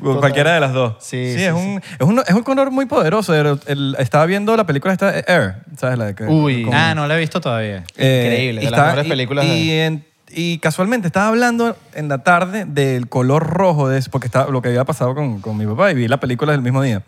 [0.20, 0.94] Cualquiera de las dos.
[1.00, 3.34] Sí, sí, sí, es, Un, es, un, es un color muy poderoso.
[3.34, 5.96] El- el- estaba viendo la película esta Air, ¿sabes?
[5.98, 6.64] La de que, Uy.
[6.64, 7.84] con- Ah, no la he visto todavía.
[7.96, 10.04] Eh, Increíble, de y las mejores películas Y, de- y en-
[10.34, 14.70] y casualmente estaba hablando en la tarde del color rojo, de, porque estaba, lo que
[14.70, 17.02] había pasado con, con mi papá y vi la película el mismo día.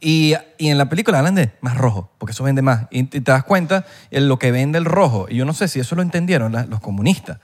[0.00, 2.86] Y, y en la película hablan de más rojo, porque eso vende más.
[2.90, 5.26] Y, y te das cuenta en lo que vende el rojo.
[5.28, 7.38] Y yo no sé si eso lo entendieron la- los comunistas.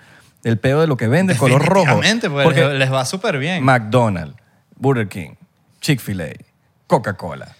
[0.44, 1.96] El peo de lo que vende el color rojo.
[1.96, 3.64] Porque, Porque les va súper bien.
[3.64, 4.36] McDonald's,
[4.76, 5.30] Burger King,
[5.80, 6.26] Chick-fil-A,
[6.86, 7.56] Coca-Cola.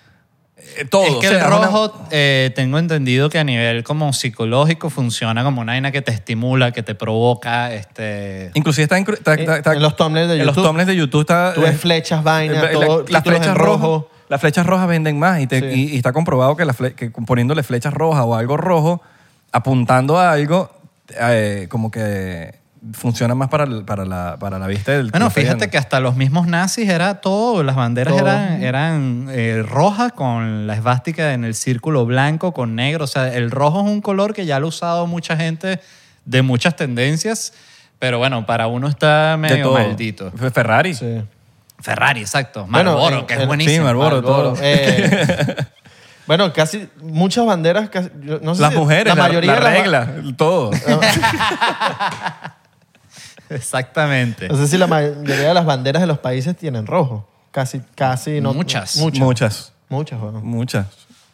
[0.77, 1.05] eh, todo.
[1.05, 4.91] es que o sea, el una- rojo, eh, tengo entendido que a nivel como psicológico
[4.91, 8.51] funciona como una vaina que te estimula, que te provoca, este...
[8.55, 10.67] Inclusive está, inclu- está- está- está- en los thumbnails de en los YouTube.
[10.69, 11.53] thumbnails de YouTube está...
[11.55, 14.09] Tú ves eh, flechas, vainas, la- todo, las flechas rojo.
[14.29, 15.67] Las flechas rojas venden más y, te- Sí.
[15.67, 19.03] y- y está comprobado que, la fle- que poniéndole flechas rojas o algo rojo
[19.53, 20.71] apuntando a algo
[21.21, 22.55] eh, como que
[22.93, 26.17] funciona más para, el- para, la, para la vista del Bueno, fíjate que hasta los
[26.17, 28.27] mismos nazis era todo, las banderas Todo.
[28.27, 33.05] eran, eran eh, rojas con la esvástica en el círculo blanco con negro.
[33.05, 35.81] O sea, el rojo es un color que ya lo ha usado mucha gente
[36.27, 37.55] de muchas tendencias,
[37.99, 40.31] pero bueno, para uno está medio maldito.
[40.53, 40.95] Ferrari.
[40.95, 41.23] Sí.
[41.85, 42.67] Ferrari, exacto.
[42.69, 43.77] Bueno, Marlboro, que es en- buenísimo.
[43.77, 44.55] Sí, Marlboro, todo.
[44.61, 45.55] Eh,
[46.27, 49.57] bueno, casi muchas banderas, casi- yo no sé Las si- mujeres, la la, mayoría la
[49.59, 49.73] de las-
[50.09, 50.71] regla, todo.
[53.51, 54.49] Exactamente.
[54.49, 57.29] No sé si la mayoría de las banderas de los países tienen rojo.
[57.51, 58.41] Casi, casi.
[58.41, 58.97] No, Muchas.
[58.97, 59.21] Muchas.
[59.21, 59.73] Muchas.
[59.89, 60.41] Muchas, bueno.
[60.41, 60.87] Muchas.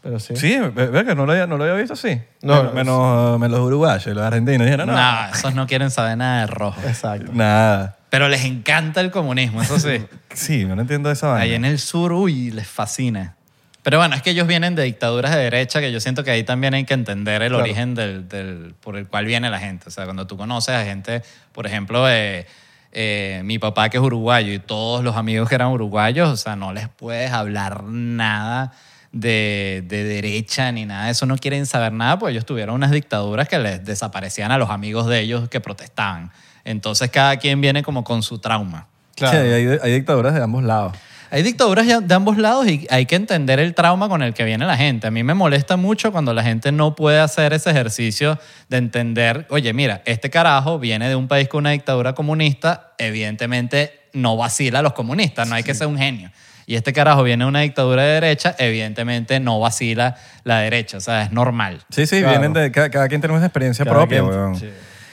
[0.03, 0.35] Pero sí.
[0.37, 2.21] Sí, ve- que no lo había, no lo había visto así.
[2.43, 4.65] No, menos, no, menos, menos los uruguayos y los argentinos.
[4.67, 6.81] Dijeron, no, No, esos no quieren saber nada de rojo.
[6.87, 7.31] Exacto.
[7.33, 7.97] nada.
[8.11, 10.05] Pero les encanta el comunismo, eso sí.
[10.35, 11.43] Sí, no entiendo esa vaina.
[11.45, 13.37] Ahí en el sur, uy, les fascina.
[13.83, 16.43] Pero bueno, es que ellos vienen de dictaduras de derecha, que yo siento que ahí
[16.45, 17.63] también hay que entender el Claro.
[17.65, 19.89] origen del, del- por el cual viene la gente.
[19.89, 22.47] O sea, cuando tú conoces a gente, por ejemplo, eh,
[22.93, 26.57] eh, mi papá que es uruguayo y todos los amigos que eran uruguayos, o sea,
[26.57, 28.73] no les puedes hablar nada
[29.13, 31.25] de, de derecha ni nada de eso.
[31.27, 35.07] No quieren saber nada, porque ellos tuvieron unas dictaduras que les desaparecían a los amigos
[35.07, 36.31] de ellos que protestaban.
[36.71, 38.87] Entonces cada quien viene como con su trauma.
[39.17, 39.39] Claro.
[39.43, 40.93] Sí, hay, hay dictaduras de ambos lados.
[41.33, 44.67] Hay dictaduras de ambos lados y hay que entender el trauma con el que viene
[44.67, 45.07] la gente.
[45.07, 48.37] A mí me molesta mucho cuando la gente no puede hacer ese ejercicio
[48.69, 54.01] de entender, oye, mira, este carajo viene de un país con una dictadura comunista, evidentemente
[54.13, 56.33] no vacila a los comunistas, no hay que ser un genio.
[56.67, 61.01] Y este carajo viene de una dictadura de derecha, evidentemente no vacila la derecha, o
[61.01, 61.81] sea, es normal.
[61.91, 62.31] Sí, sí, Claro.
[62.41, 62.73] vienen de...
[62.73, 64.57] Cada, cada quien tiene una experiencia Cada propia, quien- weón.
[64.57, 64.69] sí.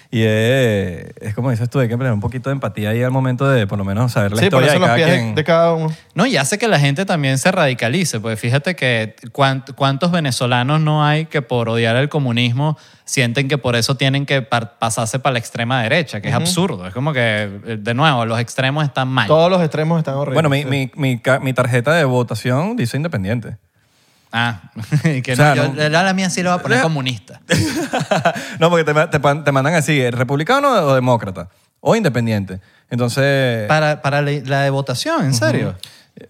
[0.09, 3.11] Y es, es como dices tú, hay que tener un poquito de empatía ahí al
[3.11, 5.07] momento de por lo menos saber la Sí, por historia eso de los cada pies
[5.09, 5.35] de- quien.
[5.35, 5.93] de cada uno.
[6.15, 10.79] No, y hace que la gente también se radicalice, pues fíjate que cuánt- cuántos venezolanos
[10.79, 15.19] no hay que por odiar el comunismo sienten que por eso tienen que par- pasarse
[15.19, 16.87] para la extrema derecha, que es absurdo.
[16.87, 19.27] Es como que, eh, de nuevo, los extremos están mal.
[19.27, 20.35] Todos los extremos están horribles.
[20.35, 20.91] Bueno, mi, Sí.
[20.95, 23.57] mi, mi tarjeta de votación dice independiente.
[24.37, 24.61] Ah,
[25.23, 27.41] que O sea, no, no- yo a la mía sí lo voy a poner comunista.
[28.59, 30.11] no, porque te, te, te mandan así, ¿eh?
[30.11, 32.59] republicano o demócrata o independiente.
[32.89, 35.75] Entonces, Para, para la, la de votación, ¿en serio?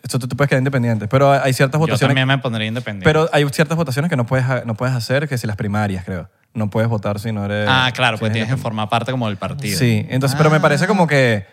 [0.04, 1.08] esto tú, tú puedes quedar independiente.
[1.08, 2.10] Pero hay ciertas Yo votaciones.
[2.10, 3.06] también me pondría independiente.
[3.06, 6.30] Pero hay ciertas votaciones que no puedes, no puedes hacer, que si las primarias, creo.
[6.54, 7.68] No puedes votar si no eres.
[7.70, 9.78] ah, claro, si pues eres tienes que formar parte como del partido.
[9.78, 11.46] Sí, entonces, pero me parece como que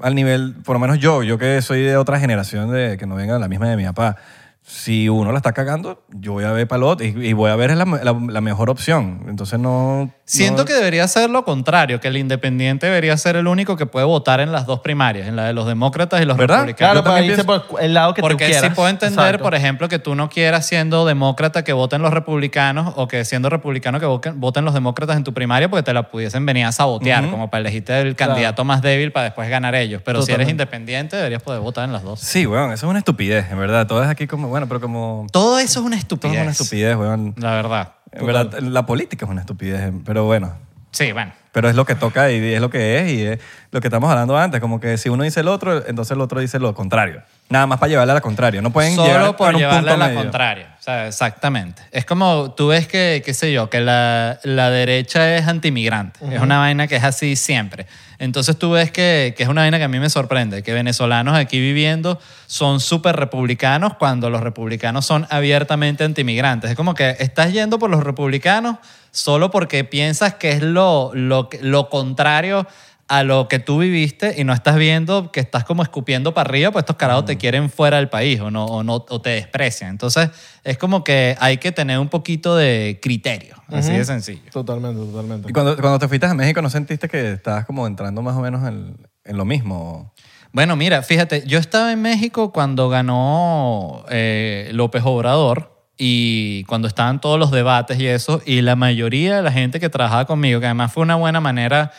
[0.00, 3.16] al nivel, por lo menos yo, yo que soy de otra generación de que no
[3.16, 4.16] venga de la misma de mi papá,
[4.70, 7.74] si uno la está cagando, yo voy a ver palot y, y voy a ver
[7.74, 9.24] la, la- la mejor opción.
[9.26, 10.12] Entonces no...
[10.26, 13.86] Siento no- que debería ser lo contrario, que el independiente debería ser el único que
[13.86, 16.56] puede votar en las dos primarias, en la de los demócratas y los ¿Verdad?
[16.56, 16.92] republicanos.
[16.92, 18.62] Claro, para también irse pienso- por el lado que tú Porque quieras.
[18.62, 19.42] sí puedo entender, Exacto.
[19.44, 23.48] por ejemplo, que tú no quieras siendo demócrata que voten los republicanos o que siendo
[23.48, 26.72] republicano que voten, voten los demócratas en tu primaria porque te la pudiesen venir a
[26.72, 30.02] sabotear, como para elegirte el candidato más débil para después ganar ellos.
[30.04, 32.20] Pero si eres independiente deberías poder votar en las dos.
[32.20, 33.86] Sí, weón, eso es una estupidez, en verdad.
[33.86, 35.26] Todo es aquí como, bueno, pero como...
[35.30, 36.36] Todo eso es una Todo estupidez.
[36.36, 37.34] es una estupidez, weón.
[37.36, 37.92] La verdad.
[38.12, 40.54] En verdad, la política es una estupidez, pero bueno.
[40.90, 41.32] Sí, bueno.
[41.52, 43.40] Pero es lo que toca y es lo que es y es
[43.70, 44.60] lo que estamos hablando antes.
[44.60, 47.22] Como que si uno dice el otro, entonces el otro dice lo contrario.
[47.50, 48.60] Nada más para llevarle a la contraria.
[48.60, 50.20] No pueden llegar Solo por a un llevarle punto a la medio.
[50.20, 50.76] contraria.
[50.78, 51.82] O sea, exactamente.
[51.92, 56.20] Es como tú ves que, qué sé yo, que la, la derecha es antimigrante.
[56.30, 57.86] Es una vaina que es así siempre.
[58.18, 61.36] Entonces tú ves que, que es una vaina que a mí me sorprende, que venezolanos
[61.36, 66.70] aquí viviendo son súper republicanos cuando los republicanos son abiertamente antimigrantes.
[66.70, 68.76] Es como que estás yendo por los republicanos
[69.10, 72.66] solo porque piensas que es lo, lo, lo contrario
[73.08, 76.70] a lo que tú viviste y no estás viendo que estás como escupiendo para arriba,
[76.70, 79.90] pues estos carajos te quieren fuera del país o, no, o, no, o te desprecian.
[79.90, 80.30] Entonces,
[80.62, 84.50] es como que hay que tener un poquito de criterio, así de sencillo.
[84.52, 85.48] Totalmente, totalmente.
[85.48, 88.40] Y cuando, cuando te fuiste a México, ¿no sentiste que estabas como entrando más o
[88.40, 90.12] menos en, en lo mismo?
[90.52, 97.20] Bueno, mira, fíjate, yo estaba en México cuando ganó eh, López Obrador y cuando estaban
[97.20, 100.66] todos los debates y eso, y la mayoría de la gente que trabajaba conmigo, que
[100.66, 101.90] además fue una buena manera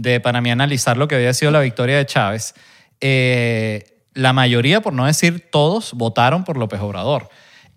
[0.00, 2.54] de para mí analizar lo que había sido la victoria de Chávez,
[3.00, 3.84] eh,
[4.14, 7.28] la mayoría, por no decir todos, votaron por López Obrador.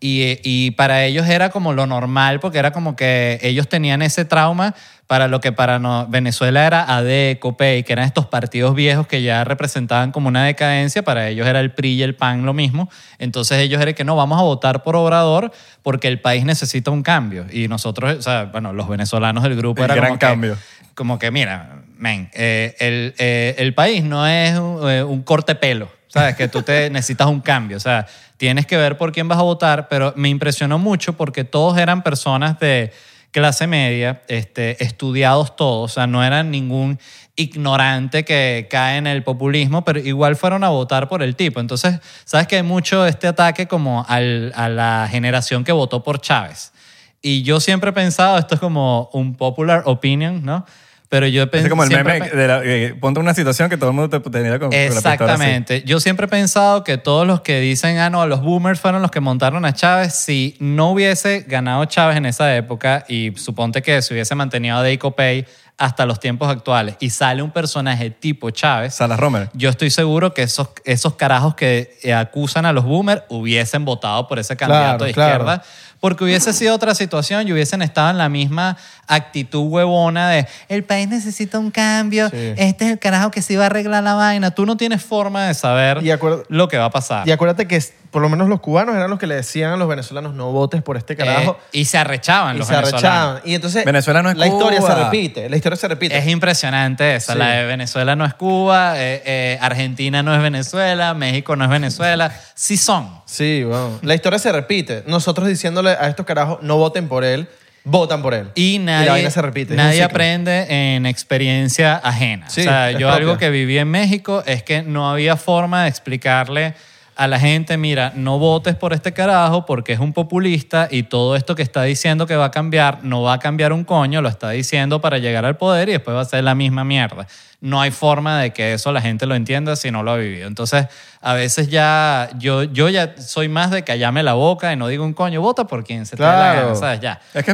[0.04, 4.26] Y, y para ellos era como lo normal, porque era como que ellos tenían ese
[4.26, 4.74] trauma
[5.06, 9.22] para lo que para no- Venezuela era AD, COPEI, que eran estos partidos viejos que
[9.22, 12.90] ya representaban como una decadencia, para ellos era el PRI y el PAN lo mismo.
[13.20, 15.52] Entonces ellos eran que no, vamos a votar por Obrador
[15.84, 17.46] porque el país necesita un cambio.
[17.52, 20.58] Y nosotros, o sea, bueno, los venezolanos del grupo El era gran como que- cambio.
[20.96, 25.54] como que, mira, men, eh, el, eh, el país no es un, eh, un corte
[25.56, 26.36] pelo, ¿sabes?
[26.36, 29.44] Que tú te necesitas un cambio, o sea, tienes que ver por quién vas a
[29.44, 32.92] votar, pero me impresionó mucho porque todos eran personas de
[33.30, 37.00] clase media, este, estudiados todos, o sea, no eran ningún
[37.36, 41.60] ignorante que cae en el populismo, pero igual fueron a votar por el tipo.
[41.60, 46.20] Entonces, sabes que hay mucho este ataque como al- a la generación que votó por
[46.20, 46.74] Chávez.
[47.22, 50.66] Y yo siempre he pensado, esto es como un popular opinion, ¿no?
[51.12, 53.90] Pero yo he Es como el meme de la, que ponte una situación que todo
[53.90, 54.86] el mundo te tenía con, la.
[54.86, 55.84] Exactamente.
[55.84, 59.12] Yo siempre he pensado que todos los que dicen, ah, no, los boomers fueron los
[59.12, 64.02] que montaron a Chávez, si no hubiese ganado Chávez en esa época y suponte que
[64.02, 65.46] se hubiese mantenido a Pay
[65.78, 69.50] hasta los tiempos actuales y sale un personaje tipo Chávez, Salas Romer.
[69.54, 74.28] yo estoy seguro que esos, esos carajos que eh, acusan a los boomers hubiesen votado
[74.28, 75.32] por ese candidato Claro, de claro.
[75.32, 75.64] izquierda.
[76.00, 78.76] Porque hubiese sido otra situación y hubiesen estado en la misma
[79.08, 82.54] actitud huevona de el país necesita un cambio, Sí.
[82.58, 84.50] este es el carajo que se iba a arreglar la vaina.
[84.52, 86.10] Tú no tienes forma de saber Y
[86.50, 87.28] lo que va a pasar.
[87.28, 87.80] Y acuérdate que
[88.12, 90.82] por lo menos los cubanos eran los que le decían a los venezolanos no votes
[90.82, 91.58] por este carajo.
[91.72, 93.04] Eh, y se arrechaban y los se venezolanos.
[93.06, 93.42] arrechaban.
[93.46, 95.50] Y entonces Venezuela no es la historia se repite.
[95.50, 96.18] La historia se repite.
[96.18, 97.34] Es impresionante esa.
[97.34, 97.40] Sí.
[97.40, 101.70] La de Venezuela no es Cuba, eh, eh, Argentina no es Venezuela, México no es
[101.70, 102.38] Venezuela.
[102.54, 103.10] Sí son.
[103.26, 103.98] Sí, bueno.
[104.02, 105.04] La historia se repite.
[105.08, 107.48] Nosotros diciéndole a estos carajos no voten por él,
[107.86, 108.52] votan por él.
[108.56, 109.74] Y nadie, la vaina se repite.
[109.74, 112.50] nadie aprende en experiencia ajena.
[112.50, 113.14] Sí, o sea, yo propia.
[113.16, 116.74] algo que viví en México es que no había forma de explicarle
[117.16, 121.36] a la gente, mira, no votes por este carajo porque es un populista y todo
[121.36, 124.30] esto que está diciendo que va a cambiar no va a cambiar un coño, lo
[124.30, 127.28] está diciendo para llegar al poder y después va a ser la misma mierda.
[127.60, 130.48] No hay forma de que eso la gente lo entienda si no lo ha vivido.
[130.48, 130.88] Entonces,
[131.22, 135.04] a veces ya, yo, yo ya soy más de callarme la boca y no digo
[135.06, 136.62] un coño, vota por quien se te dé la Claro.
[136.70, 137.02] gana, ¿sabes?
[137.02, 137.22] Ya.
[137.36, 137.54] Es que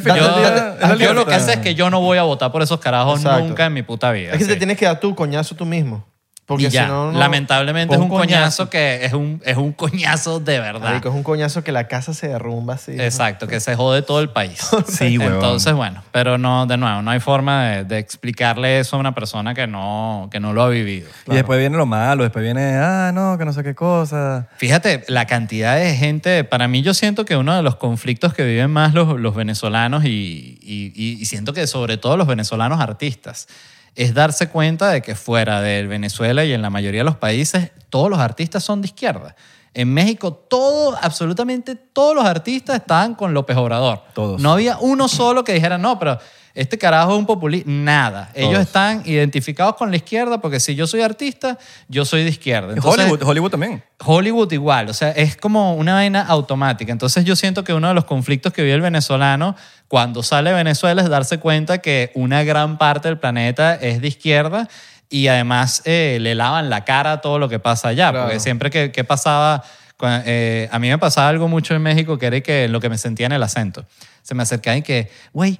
[1.00, 3.44] yo, lo que sé es que yo no voy a votar por esos carajos Exacto.
[3.48, 4.32] nunca en mi puta vida.
[4.32, 4.58] Es que te sí.
[4.58, 6.06] tienes que dar tu coñazo tú mismo.
[6.48, 9.74] Porque y ya, si no, no- lamentablemente es un coñazo, que es un, es un
[9.74, 10.80] coñazo de verdad.
[10.90, 12.94] Marico, es un coñazo que la casa se derrumba así.
[12.98, 14.58] Exacto, que se jode todo el país.
[14.88, 15.34] Sí, huevón.
[15.36, 19.14] Entonces, bueno, pero no, de nuevo, no hay forma de, de explicarle eso a una
[19.14, 21.10] persona que no, que no lo ha vivido.
[21.28, 24.48] Y después viene lo malo, después viene, ah, no, que no sé qué cosa.
[24.56, 28.46] Fíjate, la cantidad de gente, para mí yo siento que uno de los conflictos que
[28.46, 32.80] viven más los, los venezolanos y, y- y- y siento que sobre todo los venezolanos
[32.80, 33.48] artistas,
[33.98, 37.72] es darse cuenta de que fuera de Venezuela y en la mayoría de los países,
[37.90, 39.36] todos los artistas son de izquierda.
[39.74, 44.04] En México, todo, absolutamente todos los artistas estaban con López Obrador.
[44.14, 44.40] Todos.
[44.40, 46.20] No había uno solo que dijera, no, pero
[46.58, 47.70] este carajo es un populista.
[47.70, 48.32] Nada.
[48.34, 52.74] Ellos están identificados con la izquierda porque si yo soy artista, yo soy de izquierda.
[52.74, 53.84] Entonces, Hollywood, Hollywood también.
[54.04, 56.92] Hollywood igual, o sea, es como una vaina automática.
[56.92, 59.56] Entonces yo siento que uno de los conflictos que vive el venezolano
[59.88, 64.08] cuando sale de Venezuela es darse cuenta que una gran parte del planeta es de
[64.08, 64.68] izquierda
[65.10, 68.10] y además eh, le lavan la cara a todo lo que pasa allá.
[68.10, 68.26] Claro.
[68.26, 69.64] Porque siempre que, que pasaba,
[70.26, 72.98] eh, a mí me pasaba algo mucho en México que era que lo que me
[72.98, 73.86] sentía en el acento.
[74.24, 75.60] Se me acercaba y que, güey,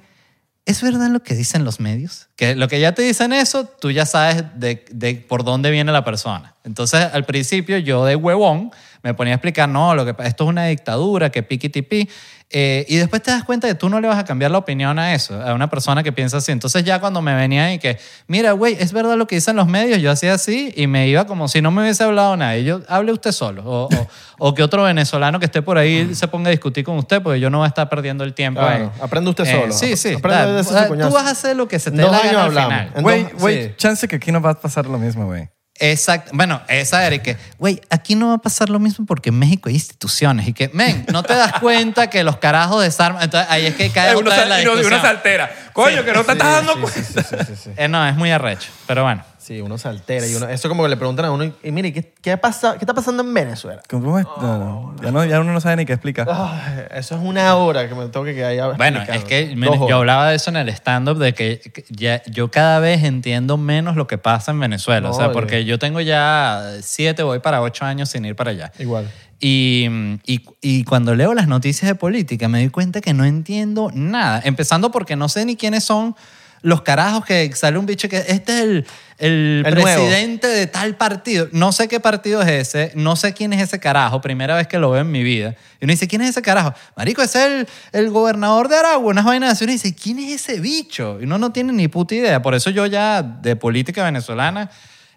[0.64, 2.28] ¿Es verdad lo que dicen los medios?
[2.36, 5.92] Que lo que ya te dicen eso, tú ya sabes de, de por dónde viene
[5.92, 6.54] la persona.
[6.62, 8.70] Entonces, al principio, yo de huevón
[9.02, 12.08] me ponía a explicar, no, lo que, esto es una dictadura, que piqui tipi.
[12.50, 14.98] Eh, y después te das cuenta que tú no le vas a cambiar la opinión
[14.98, 16.50] a eso, a una persona que piensa así.
[16.50, 19.66] Entonces, ya cuando me venía y que, mira, güey, es verdad lo que dicen los
[19.68, 22.64] medios, yo hacía así y me iba como si no me hubiese hablado nadie.
[22.64, 23.62] Yo, hable usted solo.
[23.66, 24.06] O, o-
[24.38, 27.38] o que otro venezolano que esté por ahí se ponga a discutir con usted, porque
[27.38, 28.60] yo no voy a estar perdiendo el tiempo.
[28.60, 29.00] Claro, ahí.
[29.02, 29.72] aprende usted Eh, solo.
[29.74, 30.14] Sí, sí.
[30.14, 32.50] Aprende da- de tú vas a hacer lo que se te dé la gana al
[32.50, 32.92] final.
[33.02, 33.72] Güey, sí.
[33.76, 35.50] chance que aquí nos va a pasar lo mismo, güey.
[35.80, 36.30] Exacto.
[36.34, 39.38] Bueno, esa era y que, güey, aquí no va a pasar lo mismo porque en
[39.38, 43.22] México hay instituciones y que, men, no te das cuenta que los carajos desarman.
[43.22, 45.00] Entonces ahí es que cae otra vez la discusión.
[45.00, 45.50] saltera.
[45.72, 47.02] Coño, que no te estás dando Sí, cuenta.
[47.02, 47.70] sí, sí, sí, sí, sí.
[47.76, 49.22] Eh, no, es muy arrecho, pero bueno.
[49.48, 50.46] Sí, uno se altera y uno...
[50.46, 52.92] Eso como que le preguntan a uno, y, y mire, ¿qué, qué, pasa, ¿qué está
[52.92, 53.80] pasando en Venezuela?
[53.88, 54.26] ¿Cómo es?
[54.42, 54.96] No, no.
[55.02, 56.28] Ya, no, ya uno no sabe ni qué explicar.
[56.30, 59.14] Ay, eso es una hora que me tengo que quedar ahí Bueno, explicando.
[59.14, 63.02] es que yo hablaba de eso en el stand-up, de que ya, yo cada vez
[63.04, 65.08] entiendo menos lo que pasa en Venezuela.
[65.08, 68.50] o sea, No, porque yo tengo ya siete, voy para ocho años sin ir para
[68.50, 68.70] allá.
[68.78, 69.08] Igual.
[69.40, 69.88] Y,
[70.26, 74.42] y, y cuando leo las noticias de política me doy cuenta que no entiendo nada.
[74.44, 76.16] Empezando porque no sé ni quiénes son
[76.62, 78.86] los carajos que sale un bicho que este es el,
[79.18, 79.82] el, El nuevo.
[79.82, 81.48] presidente de tal partido.
[81.52, 84.78] No sé qué partido es ese, no sé quién es ese carajo, primera vez que
[84.78, 85.54] lo veo en mi vida.
[85.80, 86.74] Y uno dice, ¿quién es ese carajo?
[86.96, 89.64] Marico, ese es el, el gobernador de Aragua, unas vainas así.
[89.64, 91.18] Uno dice, ¿quién es ese bicho?
[91.20, 92.42] Y uno no tiene ni puta idea.
[92.42, 94.70] Por eso yo ya de política venezolana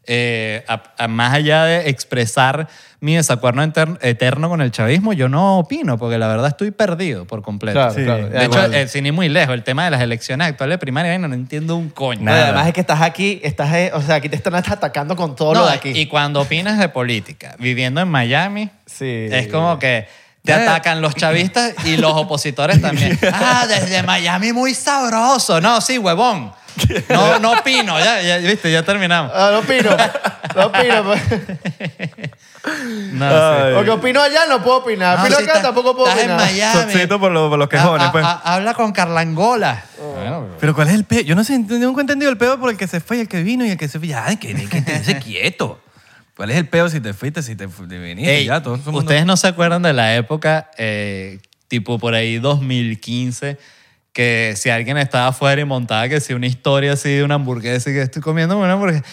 [0.07, 2.67] eh, a- a- más allá de expresar
[2.99, 3.61] mi desacuerdo
[4.01, 7.77] eterno con el chavismo, yo no opino, porque la verdad estoy perdido por completo.
[7.79, 8.03] Claro, Sí.
[8.03, 8.29] claro.
[8.29, 11.17] De hecho, eh, sin ir muy lejos, el tema de las elecciones actuales de primaria,
[11.17, 12.21] no, no entiendo un coño.
[12.23, 12.45] Nada.
[12.45, 15.53] además es que estás aquí, estás, eh, o sea, aquí te están atacando con todo
[15.53, 15.89] lo No, de aquí.
[15.89, 19.27] Y cuando opinas de política, viviendo en Miami, Sí.
[19.31, 20.07] es como que
[20.43, 23.17] te atacan los chavistas y los opositores también.
[23.33, 25.61] Ah, desde Miami muy sabroso.
[25.61, 26.51] No, sí, huevón.
[27.09, 27.99] No, no opino.
[27.99, 29.31] Ya, ya, viste, ya terminamos.
[29.33, 29.89] Ah, no opino.
[30.55, 31.03] No opino.
[31.03, 31.21] pues.
[33.13, 33.73] No, Ay.
[33.75, 35.17] Porque opino allá, no puedo opinar.
[35.17, 36.51] No, opino si acá, estás- tampoco puedo estás en opinar.
[36.51, 36.91] Miami.
[36.93, 38.23] Sotcito por, lo- por los quejones, Ah, pues.
[38.25, 39.83] ah, ah, habla con Carlangola.
[40.15, 41.21] Bueno, Pero ¿cuál es el pedo?
[41.21, 43.27] Yo no sé, nunca he entendido el pedo por el que se fue y el
[43.27, 44.07] que vino y el que se fue.
[44.09, 45.79] Ya, que, que quedarse quieto.
[46.35, 48.35] ¿Cuál es el pedo si te fuiste, si te, fu- te viniste?
[48.37, 52.13] Ey, ya, todo el mundo- Ustedes no se acuerdan de la época, eh, tipo por
[52.13, 53.57] ahí 2015,
[54.13, 57.89] que si alguien estaba afuera y montaba que si una historia así de una hamburguesa
[57.89, 59.03] y que estoy comiendo una hamburguesa,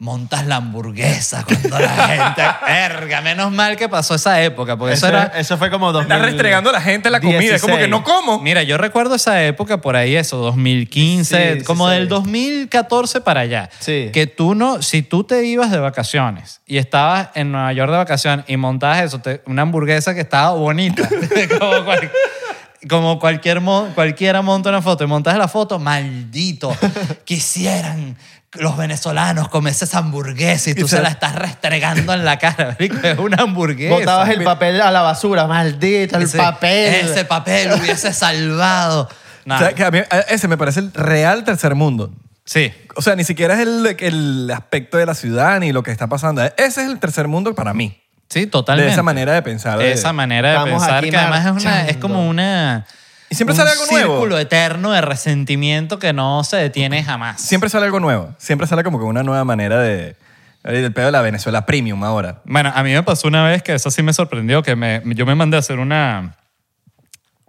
[0.00, 2.42] montas la hamburguesa cuando la gente...
[2.66, 5.32] Verga, menos mal que pasó esa época, porque eso, Eso, era...
[5.36, 6.12] eso fue como 2000.
[6.12, 7.54] Estás restregando a la gente la comida.
[7.56, 7.90] Es como que 16.
[7.90, 8.38] no como.
[8.40, 11.94] Mira, yo recuerdo esa época por ahí, eso, 2015, Sí, como sí.
[11.96, 13.70] del 2014 para allá.
[13.80, 14.10] Sí.
[14.12, 17.96] Que tú no, si tú te ibas de vacaciones y estabas en Nueva York de
[17.98, 21.08] vacaciones y montabas eso, te- una hamburguesa que estaba bonita,
[21.58, 22.10] como, cual-
[22.88, 26.74] como cualquier mon- cualquiera monta una foto y montas la foto, maldito,
[27.24, 28.16] quisieran
[28.54, 32.96] los venezolanos comerse esa hamburguesa y tú se la estás restregando en la cara, marico,
[33.06, 33.94] es una hamburguesa.
[33.94, 36.94] Botabas el papel a la basura, maldito, el Ese- papel.
[37.10, 39.08] Ese papel hubiese salvado.
[39.50, 42.12] O sea, que a mí, ese me parece el real tercer mundo.
[42.44, 42.72] sí.
[42.96, 46.08] O sea, ni siquiera es el, el aspecto de la ciudad ni lo que está
[46.08, 46.42] pasando.
[46.42, 48.02] Ese es el tercer mundo para mí.
[48.28, 48.88] Sí, totalmente.
[48.88, 49.78] De esa manera de pensar.
[49.78, 52.86] de- Esa manera de Estamos pensar aquí que además es, una, es como una...
[53.30, 54.12] Y siempre un sale algo nuevo.
[54.14, 57.40] círculo eterno de resentimiento que no se detiene jamás.
[57.40, 58.34] Siempre sale algo nuevo.
[58.38, 60.16] Siempre sale como que una nueva manera de...
[60.64, 62.40] El pedo de la Venezuela Premium ahora.
[62.44, 65.24] Bueno, a mí me pasó una vez que eso sí me sorprendió, que me, yo
[65.24, 66.36] me mandé a hacer una,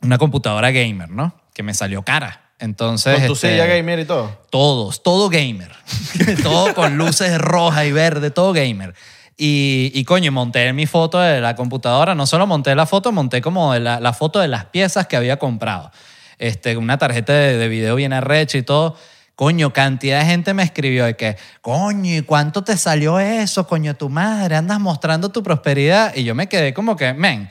[0.01, 1.33] una computadora gamer, ¿no?
[1.53, 2.41] Que me salió cara.
[2.59, 3.15] Entonces...
[3.15, 4.37] Con tu este, silla gamer y todo.
[4.49, 5.71] Todos, todo gamer.
[6.43, 8.93] todo con luces rojas y verde, todo gamer.
[9.41, 12.13] Y, y coño, monté mi foto de la computadora.
[12.13, 15.39] No solo monté la foto, monté como la, la foto de las piezas que había
[15.39, 15.91] comprado.
[16.37, 18.97] Este, una tarjeta de, de video bien arrecha y todo.
[19.35, 23.95] Coño, cantidad de gente me escribió de que, coño, ¿y cuánto te salió eso, coño,
[23.95, 24.57] tu madre?
[24.57, 26.13] Andas mostrando tu prosperidad.
[26.17, 27.49] Y yo me quedé como que, men,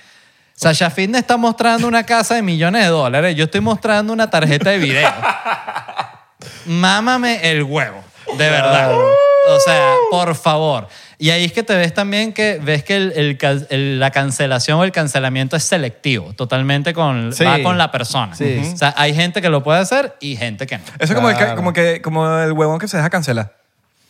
[0.52, 3.34] Sasha Fitness está mostrando una casa de millones de dólares.
[3.34, 5.10] Yo estoy mostrando una tarjeta de video.
[6.66, 8.04] Mámame el huevo,
[8.36, 8.92] de verdad.
[8.94, 10.86] O sea, por favor.
[11.20, 14.78] Y ahí es que te ves también que ves que el- el el- la cancelación
[14.78, 17.42] o el cancelamiento es selectivo, totalmente con, Sí.
[17.44, 18.34] va con la persona.
[18.36, 18.60] Sí.
[18.72, 20.84] O sea, hay gente que lo puede hacer y gente que no.
[21.00, 21.56] Eso es como, el, Claro.
[21.56, 23.56] como, que, como el huevón que se deja cancelar.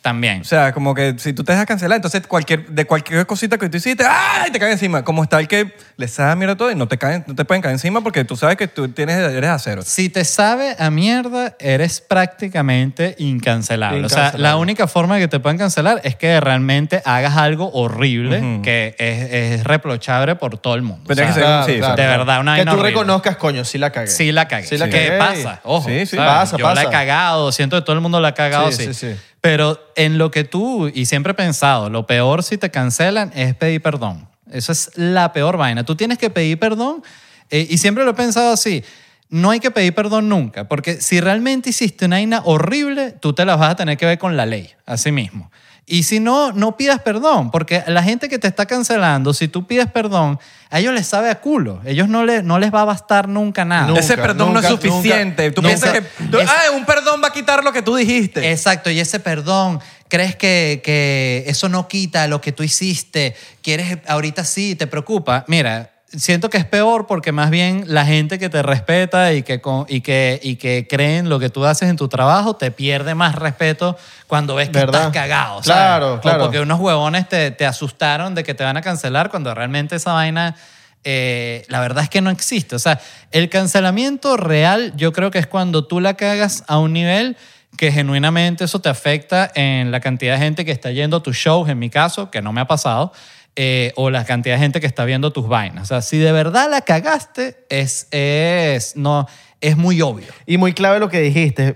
[0.01, 0.41] También.
[0.41, 3.67] O sea, como que si tú te dejas cancelar, entonces cualquier, de cualquier cosita que
[3.67, 4.49] tú hiciste, ¡ay!
[4.49, 5.03] te cae encima.
[5.03, 7.43] Como está el que le sabe a mierda todo y no te, caen, no te
[7.43, 9.81] pueden caer encima porque tú sabes que tú tienes, eres acero.
[9.81, 14.05] Si te sabe a mierda, eres prácticamente incancelable.
[14.05, 17.69] O sea, la única forma de que te puedan cancelar es que realmente hagas algo
[17.73, 21.03] horrible que es, es reprochable por todo el mundo.
[21.07, 22.17] Pero O sea, que ser- Claro, sí, claro, de claro.
[22.19, 22.89] verdad, una Que vaina tú horrible.
[23.01, 24.07] reconozcas, coño, sí la cagué.
[24.07, 24.65] Sí la cagué.
[24.65, 25.17] Sí la ¿Qué cagué.
[25.19, 25.59] pasa?
[25.63, 25.87] Ojo.
[25.89, 26.15] Sí, sí.
[26.15, 26.31] ¿sabes?
[26.51, 28.93] Pasa, Yo la he cagado, siento que todo el mundo la ha cagado, Sí, sí.
[28.93, 29.19] sí, sí.
[29.41, 33.55] Pero en lo que tú, y siempre he pensado, lo peor si te cancelan es
[33.55, 34.27] pedir perdón.
[34.51, 35.83] Eso es la peor vaina.
[35.83, 37.03] Tú tienes que pedir perdón
[37.49, 38.83] eh, y siempre lo he pensado así.
[39.29, 43.45] No hay que pedir perdón nunca, porque si realmente hiciste una vaina horrible, tú te
[43.45, 45.51] la vas a tener que ver con la ley, así mismo.
[45.91, 49.65] Y si no, no pidas perdón, porque la gente que te está cancelando, si tú
[49.65, 51.81] pides perdón, a ellos les sabe a culo.
[51.83, 53.87] Ellos no, les no les va a bastar nunca nada.
[53.87, 55.49] Nunca, Ese perdón no es nunca, suficiente.
[55.49, 55.75] tú nunca.
[55.75, 58.51] piensas que tú- Es- ah, un perdón va a quitar lo que tú dijiste.
[58.51, 63.35] Exacto, y ese perdón, ¿crees que, que eso no quita lo que tú hiciste?
[63.63, 65.43] ¿Quieres ahorita sí, te preocupa?
[65.47, 69.61] Mira, siento que es peor porque más bien la gente que te respeta y que,
[69.87, 73.15] y que, y que cree en lo que tú haces en tu trabajo te pierde
[73.15, 75.07] más respeto cuando ves que ¿Verdad?
[75.07, 75.63] estás cagado.
[75.63, 75.65] ¿sabes?
[75.81, 76.43] Claro, O claro.
[76.43, 80.13] porque unos huevones te, te asustaron de que te van a cancelar cuando realmente esa
[80.13, 80.55] vaina...
[81.03, 82.75] eh, la verdad es que no existe.
[82.75, 82.99] O sea,
[83.31, 87.37] el cancelamiento real yo creo que es cuando tú la cagas a un nivel
[87.77, 91.37] que genuinamente eso te afecta en la cantidad de gente que está yendo a tus
[91.37, 93.13] shows, en mi caso, que no me ha pasado,
[93.55, 95.83] eh, o la cantidad de gente que está viendo tus vainas.
[95.83, 99.27] O sea, si de verdad la cagaste, es, es, no,
[99.61, 100.27] es muy obvio.
[100.45, 101.75] Y muy clave lo que dijiste,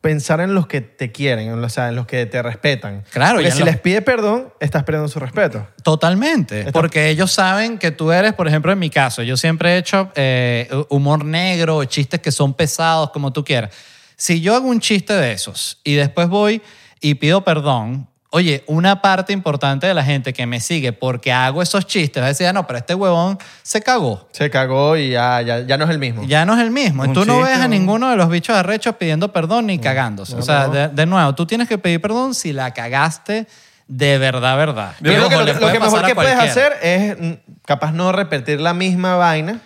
[0.00, 3.02] pensar en los que te quieren, en los, o sea, en los que te respetan.
[3.10, 5.66] Claro, Porque si los- les pide perdón, estás perdiendo su respeto.
[5.82, 9.74] Totalmente, Está- porque ellos saben que tú eres, por ejemplo, en mi caso, yo siempre
[9.74, 13.70] he hecho eh, humor negro, chistes que son pesados, como tú quieras.
[14.16, 16.62] Si yo hago un chiste de esos y después voy
[17.00, 21.62] y pido perdón, oye, una parte importante de la gente que me sigue porque hago
[21.62, 24.28] esos chistes va a decir, "Ah, no, pero este huevón se cagó.
[24.32, 26.22] Se cagó y ya, ya, ya no es el mismo.
[26.26, 27.02] Ya no es el mismo.
[27.04, 29.78] Un tú no chiste, ves a un- ninguno de los bichos arrechos pidiendo perdón ni
[29.78, 30.34] cagándose.
[30.34, 30.72] no, o sea, no.
[30.74, 33.46] de, de nuevo, tú tienes que pedir perdón si la cagaste
[33.88, 34.92] de verdad, verdad.
[35.00, 36.50] Yo creo ojo, que lo, le lo puede que mejor a que puedes cualquiera.
[36.74, 37.32] hacer es mm,
[37.64, 39.60] capaz no repetir la misma vaina.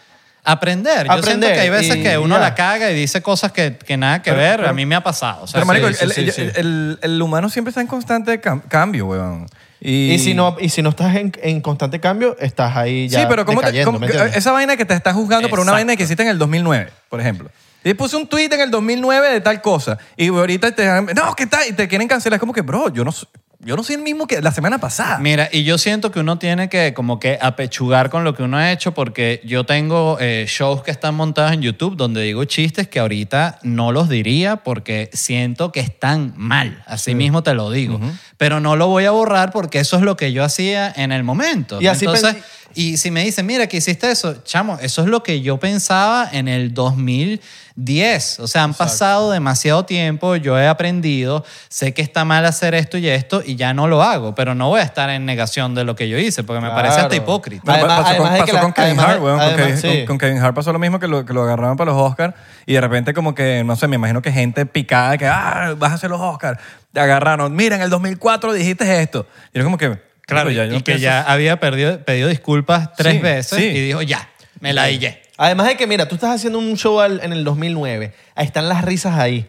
[0.45, 1.07] Aprender.
[1.07, 2.41] Yo siento Aprender, que hay veces y que uno ya.
[2.41, 4.57] la caga y dice cosas que, que nada que Pero- ver.
[4.57, 5.43] pero- a mí me ha pasado.
[5.43, 6.41] O sea, Pero, marico, sí, el, sí, el- sí.
[6.43, 9.47] el- el- el humano siempre está en constante cam- cambio, weón.
[9.83, 13.21] Y, Y, si, no, y si no estás en, en constante cambio, estás ahí ya
[13.21, 14.37] Sí, pero ¿cómo te- decayendo, cómo- ¿me entiendes?
[14.37, 15.77] esa vaina que te estás juzgando por una Exacto.
[15.87, 17.51] vaina que hiciste en el 2009, por ejemplo.
[17.83, 19.97] Y puse un tweet en el 2009 de tal cosa.
[20.17, 21.63] Y ahorita te no, ¿qué tal?
[21.67, 22.37] Y te quieren cancelar.
[22.37, 23.15] Es como que, bro, yo no,
[23.63, 25.19] yo no soy el mismo que la semana pasada.
[25.19, 28.57] Mira, y yo siento que uno tiene que como que apechugar con lo que uno
[28.57, 32.89] ha hecho porque yo tengo eh, shows que están montados en YouTube donde digo chistes
[32.89, 36.83] que ahorita no los diría porque siento que están mal.
[36.87, 38.01] Así mismo te lo digo.
[38.41, 41.25] Pero no lo voy a borrar porque eso es lo que yo hacía en el
[41.25, 41.79] momento.
[41.79, 42.37] Y así Entonces,
[42.75, 46.27] y si me dicen, mira, que hiciste eso, chamo, eso es lo que yo pensaba
[46.33, 48.41] en el 2010.
[48.41, 52.97] O sea, han pasado demasiado tiempo, yo he aprendido, sé que está mal hacer esto
[52.97, 55.85] y esto y ya no lo hago, pero no voy a estar en negación de
[55.85, 57.63] lo que yo hice porque me parece hasta hipócrita.
[57.67, 59.39] No, Además- pasó con, además pasó la- con Kevin además- Hart, weón.
[59.39, 59.89] Con Kevin, sí.
[59.89, 62.35] con- con Kevin Hart pasó lo mismo que lo, que lo agarraron para los Oscars
[62.65, 65.93] y de repente como que, no sé, me imagino que gente picada que, ah, vas
[65.93, 66.59] a hacer los Oscars.
[66.93, 67.55] Te agarraron.
[67.55, 69.27] Mira, en el 2004 dijiste esto.
[69.53, 72.29] Y era como que, Claro, ya y yo no que pienso- ya había perdido, pedido
[72.29, 73.65] disculpas tres Sí, veces sí.
[73.67, 74.29] y dijo, ya,
[74.61, 75.23] me la dillé.
[75.37, 78.13] Además de que, mira, tú estás haciendo un show al- en el 2009.
[78.35, 79.49] Ahí están las risas ahí.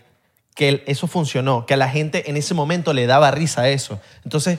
[0.55, 1.65] Que el- eso funcionó.
[1.65, 3.99] Que a la gente en ese momento le daba risa a eso.
[4.23, 4.57] Entonces,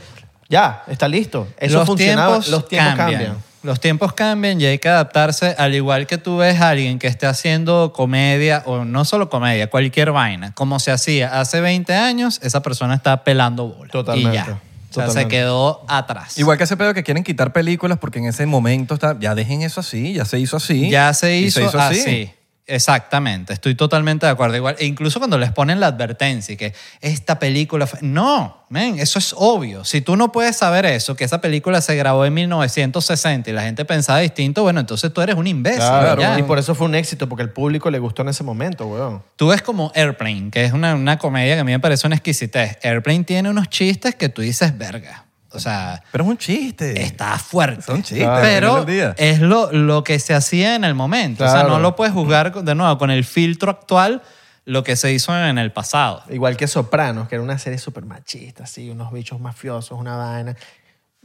[0.48, 1.48] Ya, está listo.
[1.58, 2.32] Eso los funcionaba.
[2.34, 3.20] tiempos los tiempos cambian.
[3.24, 3.42] cambian.
[3.62, 7.06] Los tiempos cambian y hay que adaptarse, al igual que tú ves a alguien que
[7.06, 12.40] esté haciendo comedia, o no solo comedia, cualquier vaina, como se hacía hace 20 años,
[12.42, 13.90] esa persona está pelando bola.
[13.90, 14.60] Totalmente, Y ya.
[14.90, 16.38] O sea, se quedó atrás.
[16.38, 19.62] Igual que ese pedo que quieren quitar películas porque en ese momento está, ya dejen
[19.62, 20.90] eso así, ya se hizo así.
[20.90, 22.30] Ya se hizo, así.
[22.66, 24.56] Exactamente, estoy totalmente de acuerdo.
[24.56, 27.86] Igual, e incluso cuando les ponen la advertencia y que esta película...
[27.86, 29.84] fue- No, men, eso es obvio.
[29.84, 33.62] Si tú no puedes saber eso, que esa película se grabó en 1960 y la
[33.62, 35.80] gente pensaba distinto, bueno, entonces tú eres un imbécil.
[35.80, 36.38] Claro, ya.
[36.38, 39.22] y por eso fue un éxito, porque el público le gustó en ese momento, weón.
[39.36, 42.16] Tú ves como Airplane, que es una, una comedia que a mí me parece una
[42.16, 42.78] exquisitez.
[42.82, 45.26] Airplane tiene unos chistes que tú dices, verga.
[45.54, 47.02] O sea, Pero es un chiste.
[47.02, 47.82] está fuerte.
[47.82, 48.24] Son chistes.
[48.26, 48.84] Claro.
[48.86, 51.44] Pero es lo, lo que se hacía en el momento.
[51.44, 51.68] O sea, Claro.
[51.70, 54.22] no lo puedes juzgar de nuevo con el filtro actual
[54.64, 56.22] lo que se hizo en el pasado.
[56.30, 60.56] Igual que Sopranos, que era una serie súper machista, así, unos bichos mafiosos, una vaina.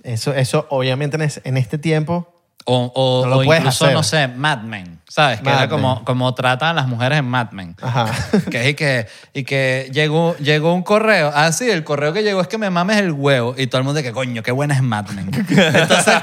[0.03, 2.36] Eso, eso obviamente en este tiempo,
[2.69, 3.95] O, o- No lo o puedes incluso, hacer.
[3.95, 5.37] no sé, Mad Men, ¿sabes?
[5.39, 7.77] Que Mad era como, como tratan a las mujeres en Mad Men.
[7.81, 8.07] ajá.
[8.51, 11.31] Que, y que, y que llegó, llegó un correo.
[11.33, 13.55] Ah, sí, el correo que llegó es que me mames el huevo.
[13.57, 15.31] Y todo el mundo que, coño, qué buena es Mad Men.
[15.49, 16.13] Entonces,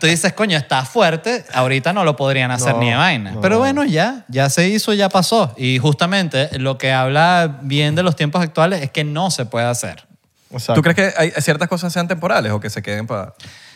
[0.00, 1.44] tú dices, coño, está fuerte.
[1.54, 3.30] Ahorita no lo podrían hacer No, ni de vaina.
[3.30, 3.40] no.
[3.40, 5.54] Pero bueno, ya, ya se hizo, ya pasó.
[5.56, 9.66] Y justamente lo que habla bien de los tiempos actuales es que no se puede
[9.66, 10.06] hacer.
[10.50, 10.74] Exacto.
[10.74, 13.34] ¿Tú crees que hay ciertas cosas sean temporales o que se queden para...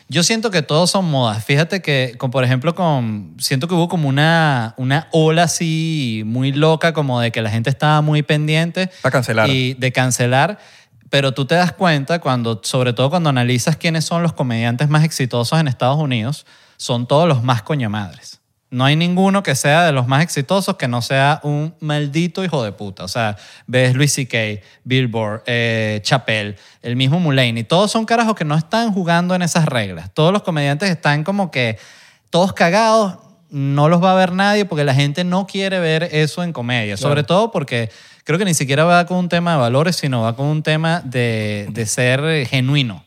[0.09, 1.45] Yo siento que todos son modas.
[1.45, 6.53] Fíjate que, con, por ejemplo, con, siento que hubo como una, una ola así muy
[6.53, 8.91] loca, como de que la gente estaba muy pendiente.
[9.03, 9.49] Para cancelar.
[9.49, 10.59] Y de cancelar.
[11.11, 15.05] Pero tú te das cuenta, cuando, sobre todo cuando analizas quiénes son los comediantes más
[15.05, 16.47] exitosos en Estados Unidos,
[16.79, 18.32] son todos los más coño madres.
[18.73, 22.65] No hay ninguno que sea de los más exitosos que no sea un maldito hijo
[22.65, 23.05] de puta.
[23.05, 27.65] O sea, ves Luis C.K., Billboard, eh, Chappelle, el mismo Mulaney.
[27.65, 30.11] Todos son carajos que no están jugando en esas reglas.
[30.15, 31.79] Todos los comediantes están como que
[32.31, 33.19] todos cagados,
[33.51, 36.97] no los va a ver nadie porque la gente no quiere ver eso en comedia.
[36.97, 37.91] Sobre todo porque
[38.25, 41.03] creo que ni siquiera va con un tema de valores, sino va con un tema
[41.05, 43.05] de, de ser genuino.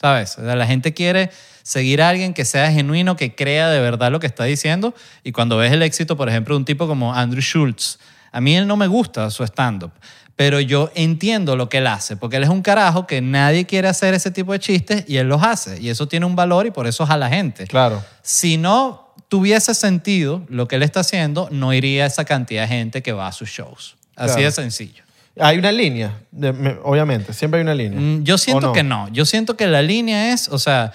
[0.00, 0.38] ¿Sabes?
[0.38, 1.30] O sea, la gente quiere
[1.62, 4.94] seguir a alguien que sea genuino, que crea de verdad lo que está diciendo.
[5.24, 7.98] Y cuando ves el éxito, por ejemplo, de un tipo como Andrew Schultz,
[8.30, 9.90] a mí él no me gusta su stand-up.
[10.36, 13.88] Pero yo entiendo lo que él hace, porque él es un carajo que nadie quiere
[13.88, 15.80] hacer ese tipo de chistes y él los hace.
[15.80, 17.66] Y eso tiene un valor y por eso jala gente.
[17.66, 18.04] Claro.
[18.22, 23.02] Si no tuviese sentido lo que él está haciendo, no iría esa cantidad de gente
[23.02, 23.96] que va a sus shows.
[24.14, 24.42] Así Claro.
[24.44, 25.02] de sencillo.
[25.40, 27.98] Hay una línea, de- me- obviamente, siempre hay una línea.
[28.00, 29.08] Mm, Yo siento ¿O que no.
[29.12, 30.92] Yo siento que la línea es, o sea,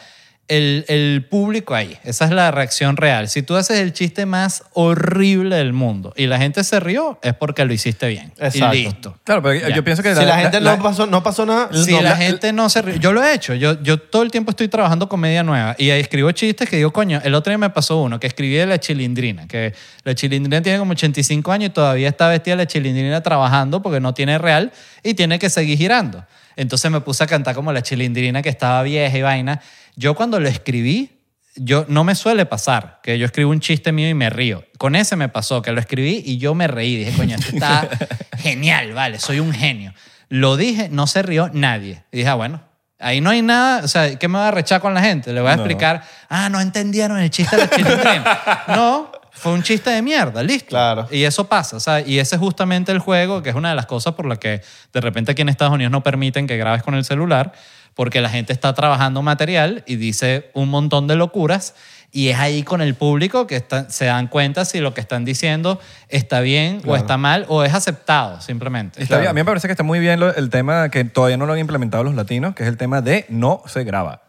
[0.49, 1.97] el, el público ahí.
[2.03, 3.29] Esa es la reacción real.
[3.29, 7.33] Si tú haces el chiste más horrible del mundo y la gente se rió, es
[7.33, 8.33] porque lo hiciste bien.
[8.37, 8.75] Exacto.
[8.75, 9.17] Y listo.
[9.23, 9.75] Claro, pero Ya.
[9.75, 10.13] yo pienso que...
[10.13, 12.81] Si la, gente no, pasó, no pasó nada, Si no, la la- gente no se
[12.81, 12.99] ríe.
[12.99, 13.53] Yo lo he hecho.
[13.53, 16.91] Yo, yo todo el tiempo estoy trabajando comedia nueva y ahí escribo chistes que digo,
[16.91, 19.73] coño, el otro día me pasó uno que escribí de la chilindrina, que
[20.03, 24.13] la chilindrina tiene como 85 años y todavía está vestida la chilindrina trabajando porque no
[24.13, 24.71] tiene real
[25.03, 26.25] y tiene que seguir girando.
[26.55, 29.61] Entonces me puse a cantar como la chilindrina que estaba vieja y vaina.
[29.95, 31.19] Yo cuando lo escribí,
[31.55, 34.63] yo no me suele pasar que yo escribo un chiste mío y me río.
[34.77, 36.95] Con ese me pasó que lo escribí y yo me reí.
[36.97, 37.87] Dije, coño, esto está
[38.37, 39.93] genial, vale, soy un genio.
[40.29, 42.03] Lo dije, no se rió nadie.
[42.11, 42.63] Y dije, ah, bueno,
[42.99, 45.31] ahí no hay nada, o sea, ¿qué me va a rechar con la gente?
[45.31, 45.61] Le voy a No.
[45.63, 48.63] explicar, ah, no entendieron el chiste de la chilindrina.
[48.69, 50.69] no, fue un chiste de mierda, listo.
[50.69, 51.07] Claro.
[51.11, 53.75] Y eso pasa, o sea, y ese es justamente el juego, que es una de
[53.75, 54.61] las cosas por las que
[54.93, 57.51] de repente aquí en Estados Unidos no permiten que grabes con el celular,
[57.95, 61.75] porque la gente está trabajando material y dice un montón de locuras,
[62.15, 65.25] y es ahí con el público que está- se dan cuenta si lo que están
[65.25, 65.79] diciendo
[66.09, 66.97] está bien o Claro.
[66.97, 69.01] está mal o es aceptado, simplemente.
[69.01, 69.29] Está bien.
[69.29, 71.53] A mí me parece que está muy bien lo- el tema que todavía no lo
[71.53, 74.21] han implementado los latinos, que es el tema de no se graba.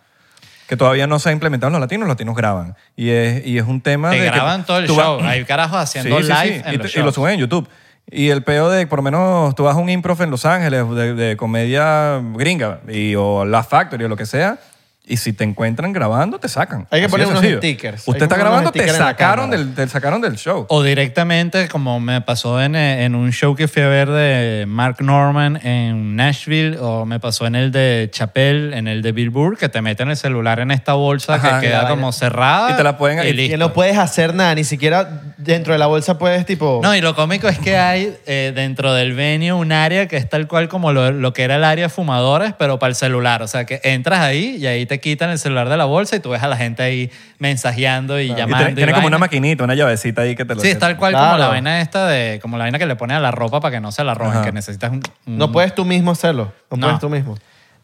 [0.68, 2.74] Que todavía no se ha implementado en los latinos, los latinos graban.
[2.96, 5.20] Y es, y es un tema Te de que graban todo el vas- show.
[5.22, 6.62] Hay carajos haciendo Sí, live sí.
[6.64, 7.68] en y, los te- y lo suben en YouTube.
[8.10, 10.88] Y el peo de, por lo menos, tú vas a un improv en Los Ángeles
[10.90, 14.58] de, de comedia gringa y, o La Factory o lo que sea,
[15.06, 16.86] y si te encuentran grabando, te sacan.
[16.90, 17.58] Hay que Así poner de unos sencillo.
[17.60, 17.94] stickers.
[18.08, 19.58] Hay Usted que está poner unos grabando, te stickers en la sacaron, cámara.
[19.64, 20.66] del, te sacaron del show.
[20.70, 24.64] O directamente, como me pasó en, eh, en un show que fui a ver de
[24.66, 29.58] Mark Norman en Nashville, o me pasó en el de Chappelle, en el de Billboard,
[29.58, 32.70] que te meten el celular en esta bolsa Ajá, que queda como cerrada.
[32.70, 33.52] Y te la pueden- y- listo.
[33.52, 36.80] que no puedes hacer nada, ni siquiera dentro de la bolsa puedes tipo...
[36.82, 40.28] No, y lo cómico es que hay eh, dentro del venue un área que es
[40.30, 43.42] tal cual como lo, lo que era el área de fumadores, pero para el celular.
[43.42, 46.20] O sea, que entras ahí y ahí te quitan el celular de la bolsa y
[46.20, 48.56] tú ves a la gente ahí mensajeando y Y llamando.
[48.58, 50.96] tiene, y tiene como una maquinita, una llavecita ahí que te lo Sí, es tal
[50.96, 51.26] cual Claro.
[51.26, 53.74] como la vaina esta de, como la vaina que le ponen a la ropa para
[53.76, 54.44] que no se la roben, Ajá.
[54.44, 56.52] que necesitas un, un- No puedes tú mismo hacerlo.
[56.70, 56.86] No, No.
[56.86, 57.36] puedes tú mismo.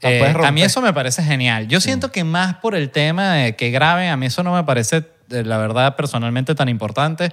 [0.02, 1.68] Eh, a mí eso me parece genial.
[1.68, 4.64] Yo siento que más por el tema de que graben, a mí eso no me
[4.64, 7.32] parece, eh, la verdad, personalmente tan importante.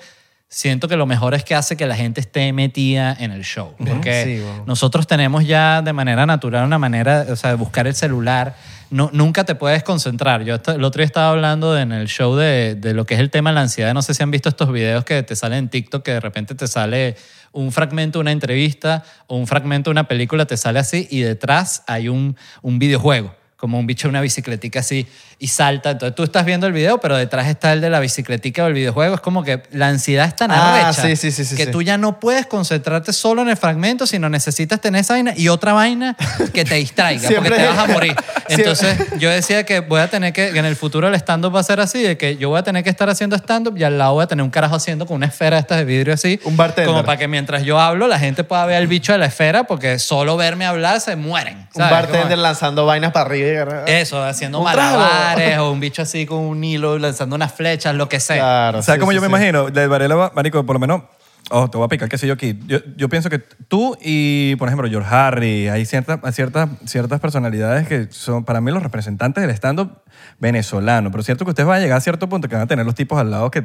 [0.49, 3.73] Siento que lo mejor es que hace que la gente esté metida en el show.
[3.77, 4.65] Porque Sí, wow.
[4.65, 8.55] nosotros tenemos ya de manera natural una manera, o sea, de buscar el celular.
[8.89, 10.43] No, nunca te puedes concentrar.
[10.43, 13.29] Yo el otro día estaba hablando en el show de, de lo que es el
[13.29, 13.93] tema de la ansiedad.
[13.93, 16.55] No sé si han visto estos videos que te salen en TikTok, que de repente
[16.55, 17.15] te sale
[17.51, 21.21] un fragmento de una entrevista o un fragmento de una película, te sale así y
[21.21, 25.07] detrás hay un, un videojuego, como un bicho de una bicicletica así
[25.39, 25.91] y salta.
[25.91, 28.73] Entonces tú estás viendo el video, pero detrás está el de la bicicletica o el
[28.73, 29.15] videojuego.
[29.15, 31.81] Es como que la ansiedad es tan Ah, arrecha sí, sí, sí, sí, que tú
[31.81, 35.73] ya no puedes concentrarte solo en el fragmento, sino necesitas tener esa vaina y otra
[35.73, 36.15] vaina
[36.53, 38.15] que te distraiga, Siempre- porque te vas a morir.
[38.47, 41.55] Siempre- Entonces, yo decía que voy a tener que, que en el futuro el stand-up
[41.55, 43.83] va a ser así, de que yo voy a tener que estar haciendo stand-up y
[43.83, 46.39] al lado voy a tener un carajo haciendo con una esfera estas de vidrio así.
[46.43, 46.91] Un bartender.
[46.91, 49.63] Como para que mientras yo hablo, la gente pueda ver el bicho de la esfera,
[49.65, 51.57] porque solo verme hablar se mueren.
[51.57, 51.91] Un ¿sabes?
[51.91, 53.46] bartender Como- lanzando vainas para arriba.
[53.85, 55.63] Eso, haciendo Un trago.
[55.63, 58.37] o un bicho así con un hilo lanzando unas flechas, lo que sea.
[58.37, 58.81] Claro.
[58.81, 59.31] ¿Sabes sí, cómo sí, yo me sí.
[59.31, 59.69] imagino?
[59.69, 61.01] De Varela, marico, por lo menos...
[61.49, 62.59] Oh, te voy a picar, qué sé yo aquí.
[62.67, 67.87] Yo, yo pienso que tú y, por ejemplo, George Harry, hay ciertas, ciertas, ciertas personalidades
[67.87, 70.01] que son para mí los representantes del stand-up
[70.39, 71.09] venezolano.
[71.09, 72.85] Pero es cierto que ustedes van a llegar a cierto punto que van a tener
[72.85, 73.63] los tipos al lado que,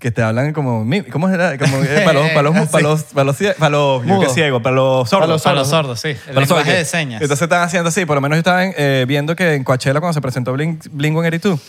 [0.00, 0.84] que te hablan como...
[1.12, 1.56] ¿Cómo era?
[1.58, 2.30] Como, eh, para los...
[2.30, 4.30] Para los, para los, para los, cie- para los- yo qué Mudo.
[4.34, 5.20] ciego, para los sordos.
[5.20, 6.08] Para los Para los sordos, sí.
[6.08, 7.22] El Para los sordos, que- de señas.
[7.22, 8.04] Entonces estaban haciendo así.
[8.06, 11.12] Por lo menos yo estaba eh, viendo que en Coachella cuando se presentó Blink, Blink
[11.14, 11.60] 182,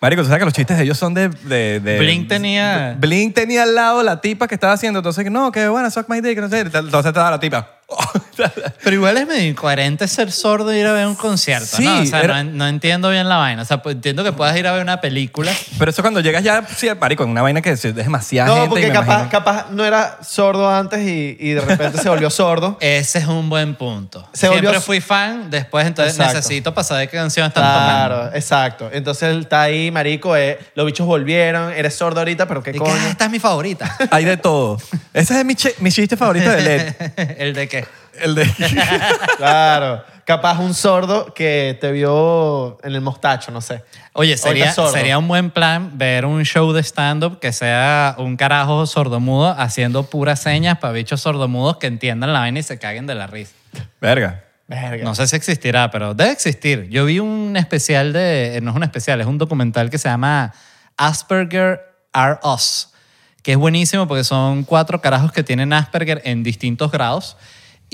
[0.00, 1.30] Marico, tú sabes que los chistes de ellos son de...
[1.30, 4.98] de, de- Blink tenía- Blink tenía al lado la tipa que estaba haciendo.
[4.98, 6.60] Entonces, no, que bueno, suck my dick, no sé.
[6.60, 7.70] Entonces estaba la tipa.
[8.82, 12.00] Pero igual es medio incoherente ser sordo e ir a ver un concierto, Sí, ¿no?
[12.00, 13.62] O sea, era- no, no entiendo bien la vaina.
[13.62, 15.52] O sea, pues, entiendo que puedas ir a ver una película.
[15.78, 18.66] Pero eso cuando llegas ya, sí, marico, en una vaina que es demasiada No, gente.
[18.66, 22.08] y porque me capaz, imagino- capaz no era sordo antes y, y de repente se
[22.08, 22.76] volvió sordo.
[22.80, 24.26] Ese es un buen punto.
[24.32, 26.36] Se Siempre volvió- fui fan, después entonces Exacto.
[26.36, 27.84] necesito pasar de qué canción están tocando.
[28.16, 28.90] Claro, exacto.
[28.92, 32.78] Entonces él está ahí, marico, eh, los bichos volvieron, eres sordo ahorita, pero qué Y
[32.78, 32.84] que.
[32.84, 33.96] "Ah, esta es mi favorita.
[34.10, 34.78] Hay de todo.
[35.14, 36.94] Ese es mi, mi chiste favorito de LED.
[37.38, 37.83] ¿El de qué?
[38.20, 38.44] El de...
[39.36, 40.04] Claro.
[40.24, 43.84] Capaz un sordo que te vio en el mostacho, no sé.
[44.14, 48.86] Oye, sería, sería un buen plan ver un show de stand-up que sea un carajo
[48.86, 53.14] sordomudo haciendo puras señas para bichos sordomudos que entiendan la vaina y se caguen de
[53.14, 53.52] la risa.
[54.00, 54.44] Verga.
[54.66, 55.04] Verga.
[55.04, 56.88] No sé si existirá, pero debe existir.
[56.88, 60.54] Yo vi un especial de, no es un especial, es un documental que se llama
[60.96, 61.82] Asperger
[62.14, 62.94] Are Us,
[63.42, 67.36] que es buenísimo porque son cuatro carajos que tienen Asperger en distintos grados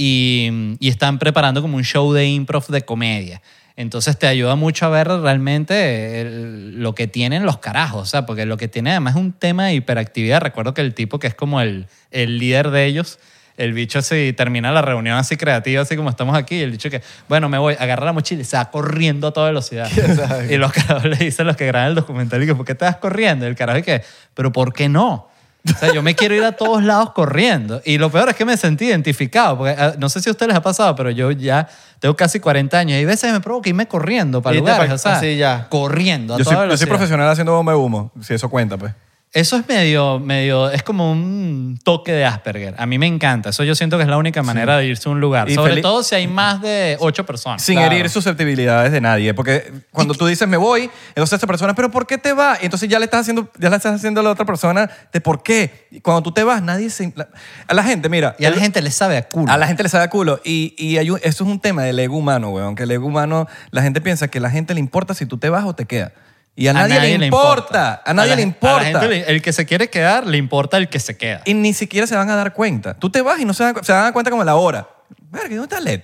[0.03, 3.43] y, y están preparando como un show de improv de comedia.
[3.77, 8.25] Entonces te ayuda mucho a ver realmente el- lo que tienen los carajos, o sea,
[8.25, 10.41] porque lo que tiene además es un tema de hiperactividad.
[10.41, 13.19] Recuerdo que el tipo que es como el, el líder de ellos,
[13.59, 16.89] el bicho si termina la reunión así creativa, así como estamos aquí, y el bicho
[16.89, 19.91] que, bueno, me voy, agarra la mochila y se va corriendo a toda velocidad.
[20.51, 22.87] y los carajos le dicen los que graban el documental, y que, ¿por qué te
[22.87, 23.45] vas corriendo?
[23.45, 25.29] Y el carajo y que, pero ¿por qué no?
[25.69, 27.83] O sea, yo me quiero ir a todos lados corriendo.
[27.85, 30.49] Y lo peor es que me sentí identificado, porque ah, no sé si a ustedes
[30.49, 33.69] les ha pasado, pero yo ya tengo casi 40 años y hay veces me provoca
[33.69, 35.67] irme corriendo para lugares, pa- o sea, así ya.
[35.69, 38.79] corriendo a Yo toda soy, yo soy profesional haciendo bomba de humo, si eso cuenta,
[38.79, 38.93] pues.
[39.33, 42.75] Eso es medio, medio, es como un toque de Asperger.
[42.79, 43.51] A mí me encanta.
[43.51, 45.49] Eso yo siento que es la única manera de irse a un lugar.
[45.49, 47.63] Y Sobre todo si hay más de ocho personas.
[47.63, 47.95] Sin Claro.
[47.95, 49.33] herir susceptibilidades de nadie.
[49.33, 52.59] Porque cuando tú dices me voy, entonces esta persona, ¿pero por qué te vas?
[52.61, 55.21] Y entonces ya le estás haciendo, ya le estás haciendo a la otra persona de
[55.21, 55.87] por qué.
[55.93, 57.13] Y cuando tú te vas, nadie se.
[57.15, 57.29] la-
[57.69, 58.35] a la gente, mira.
[58.37, 59.53] Y a la gente le sabe a culo.
[59.53, 60.41] A la gente le sabe a culo.
[60.43, 62.75] Y, y hay un- eso es un tema del ego humano, weón.
[62.75, 65.39] Que el ego humano, la gente piensa que a la gente le importa si tú
[65.39, 66.11] te vas o te quedas.
[66.57, 68.03] Y a, nadie, le importa.
[68.05, 68.85] A nadie la- le a la importa.
[68.85, 71.41] gente le- el que se quiere quedar, le importa el que se queda.
[71.47, 72.95] Y ni siquiera se van a dar cuenta.
[72.95, 74.87] Tú te vas y no se dan, se dan cuenta como a la hora.
[75.31, 76.03] Verga, ¿dónde está LED?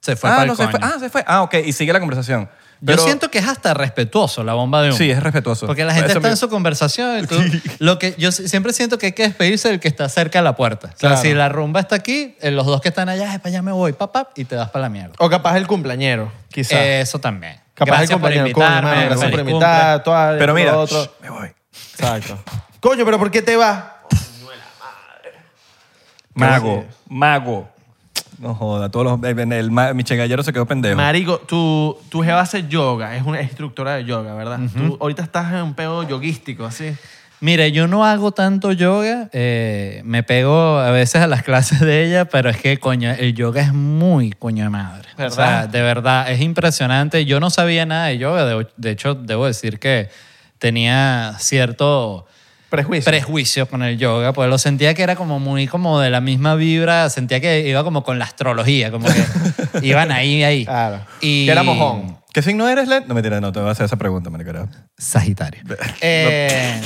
[0.00, 0.72] Se fue ah, pa'l no, se fue.
[0.80, 0.86] coño.
[0.94, 1.24] Ah, se fue.
[1.26, 1.54] Ah, ok.
[1.64, 2.48] Y sigue la conversación.
[2.82, 4.98] Yo Pero- siento que es hasta respetuoso la bomba de humo.
[4.98, 5.66] Sí, es respetuoso.
[5.66, 7.18] Porque la gente Eso está me- en su conversación.
[7.24, 7.40] y tú-
[7.78, 10.44] lo que yo si- siempre siento que hay que despedirse del que está cerca de
[10.44, 10.88] la puerta.
[10.88, 11.16] O sea, Claro.
[11.22, 13.72] si la rumba está aquí, eh, los dos que están allá, "Ay, para allá me
[13.72, 15.14] voy, papá, y te vas para la mierda.
[15.18, 16.78] O capaz el cumpleañero, quizás.
[16.78, 17.56] Eso también.
[17.76, 18.90] Capaz Gracias el por compañero, coño, invitarme.
[18.90, 21.04] mano, gracias por invitar, todo, Pero mira, otro.
[21.04, 21.48] shh, me voy.
[21.92, 22.38] Exacto.
[22.80, 23.84] Coño, pero ¿por qué te vas?
[26.34, 27.68] Mago, mago.
[28.38, 30.94] No joda, todos los, el, el, ma- mi chegallero se quedó pendejo.
[30.96, 34.58] Marico, tu, tu jeva hace yoga, es una instructora de yoga, ¿verdad?
[34.76, 36.94] Tú ahorita estás en un pedo yoguístico, así.
[37.40, 42.04] Mire, yo no hago tanto yoga, eh, me pego a veces a las clases de
[42.06, 45.08] ella, pero es que, coño, el yoga es muy coño de madre.
[45.18, 47.24] O sea, de verdad, es impresionante.
[47.26, 50.08] Yo no sabía nada de yoga, de, de hecho, debo decir que
[50.58, 52.26] tenía cierto
[52.70, 53.10] Prejuicio.
[53.10, 56.54] prejuicio con el yoga, pues lo sentía que era como muy como de la misma
[56.56, 59.22] vibra, sentía que iba como con la astrología, como que
[59.86, 60.64] iban ahí, ahí.
[60.64, 61.00] Claro.
[61.20, 62.16] Y Que era mojón.
[62.32, 63.04] ¿Qué signo eres, Led?
[63.06, 64.50] No, mentira, no te voy a hacer esa pregunta, marico.
[64.50, 64.66] era-
[64.98, 65.62] Sagitario.
[66.02, 66.80] Eh,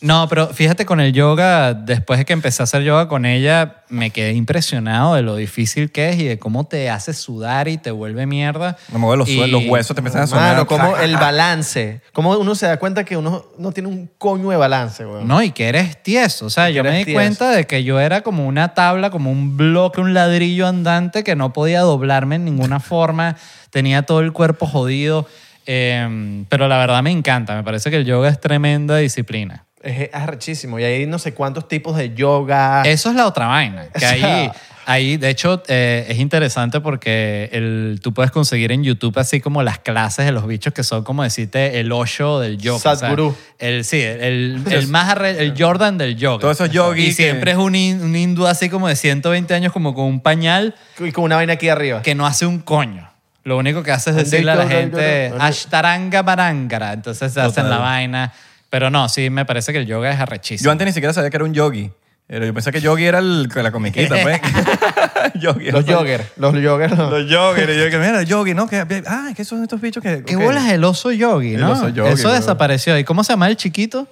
[0.00, 3.82] no, pero fíjate con el yoga, después de que empecé a hacer yoga con ella,
[3.88, 7.78] me quedé impresionado de lo difícil que es y de cómo te hace sudar y
[7.78, 8.76] te vuelve mierda.
[8.92, 10.52] No me acuerdo, los, Y- los huesos te empiezan a sonar.
[10.54, 12.00] Mano, como el balance.
[12.12, 15.26] Como uno se da cuenta que uno no tiene un coño de balance, weón.
[15.26, 16.46] No, y que eres tieso.
[16.46, 17.18] O sea, yo me di tieso.
[17.18, 21.34] cuenta de que yo era como una tabla, como un bloque, un ladrillo andante que
[21.34, 23.36] no podía doblarme en ninguna forma.
[23.70, 25.26] Tenía todo el cuerpo jodido.
[25.66, 27.54] Eh, pero la verdad me encanta.
[27.56, 29.64] Me parece que el yoga es tremenda disciplina.
[29.82, 30.78] Es arrechísimo.
[30.78, 32.82] Y hay no sé cuántos tipos de yoga.
[32.84, 33.86] Eso es la otra vaina.
[33.88, 34.50] Que O sea- ahí,
[34.86, 39.62] ahí, de hecho, eh, es interesante porque el, tú puedes conseguir en YouTube así como
[39.62, 42.80] las clases de los bichos que son como decirte el Osho del yoga.
[42.96, 43.36] Sadhguru.
[43.58, 46.40] el, sí, el, el más arre- el Jordan del yoga.
[46.40, 49.72] Todos esos yogis Y que- siempre es un, un hindú así como de 120 años
[49.72, 52.02] como con un pañal Y con una vaina aquí arriba.
[52.02, 53.08] que no hace un coño.
[53.44, 56.92] Lo único que hace es decirle a la gente Ashtaranga Barangara.
[56.92, 58.32] Entonces se hacen la vaina.
[58.70, 60.66] Pero no, sí, me parece que el yoga es arrechísimo.
[60.66, 61.90] Yo antes ni siquiera sabía que era un yogi.
[62.26, 64.40] Pero yo pensé que yogi era el, la comiquita, pues.
[65.40, 65.70] Yogi.
[65.70, 66.24] Los joggers.
[66.36, 67.10] Los no.
[67.10, 67.72] Los yoggers.
[67.72, 68.68] Y yo que mira, yogi, ¿no?
[68.68, 70.22] Que, ah, ¿qué son estos bichos que...?
[70.24, 70.42] ¿Qué ok.
[70.42, 71.72] bolas el oso yogi, El no?
[71.72, 72.32] oso yogi, Eso bro.
[72.32, 72.98] desapareció.
[72.98, 74.06] ¿Y cómo se llama el chiquito?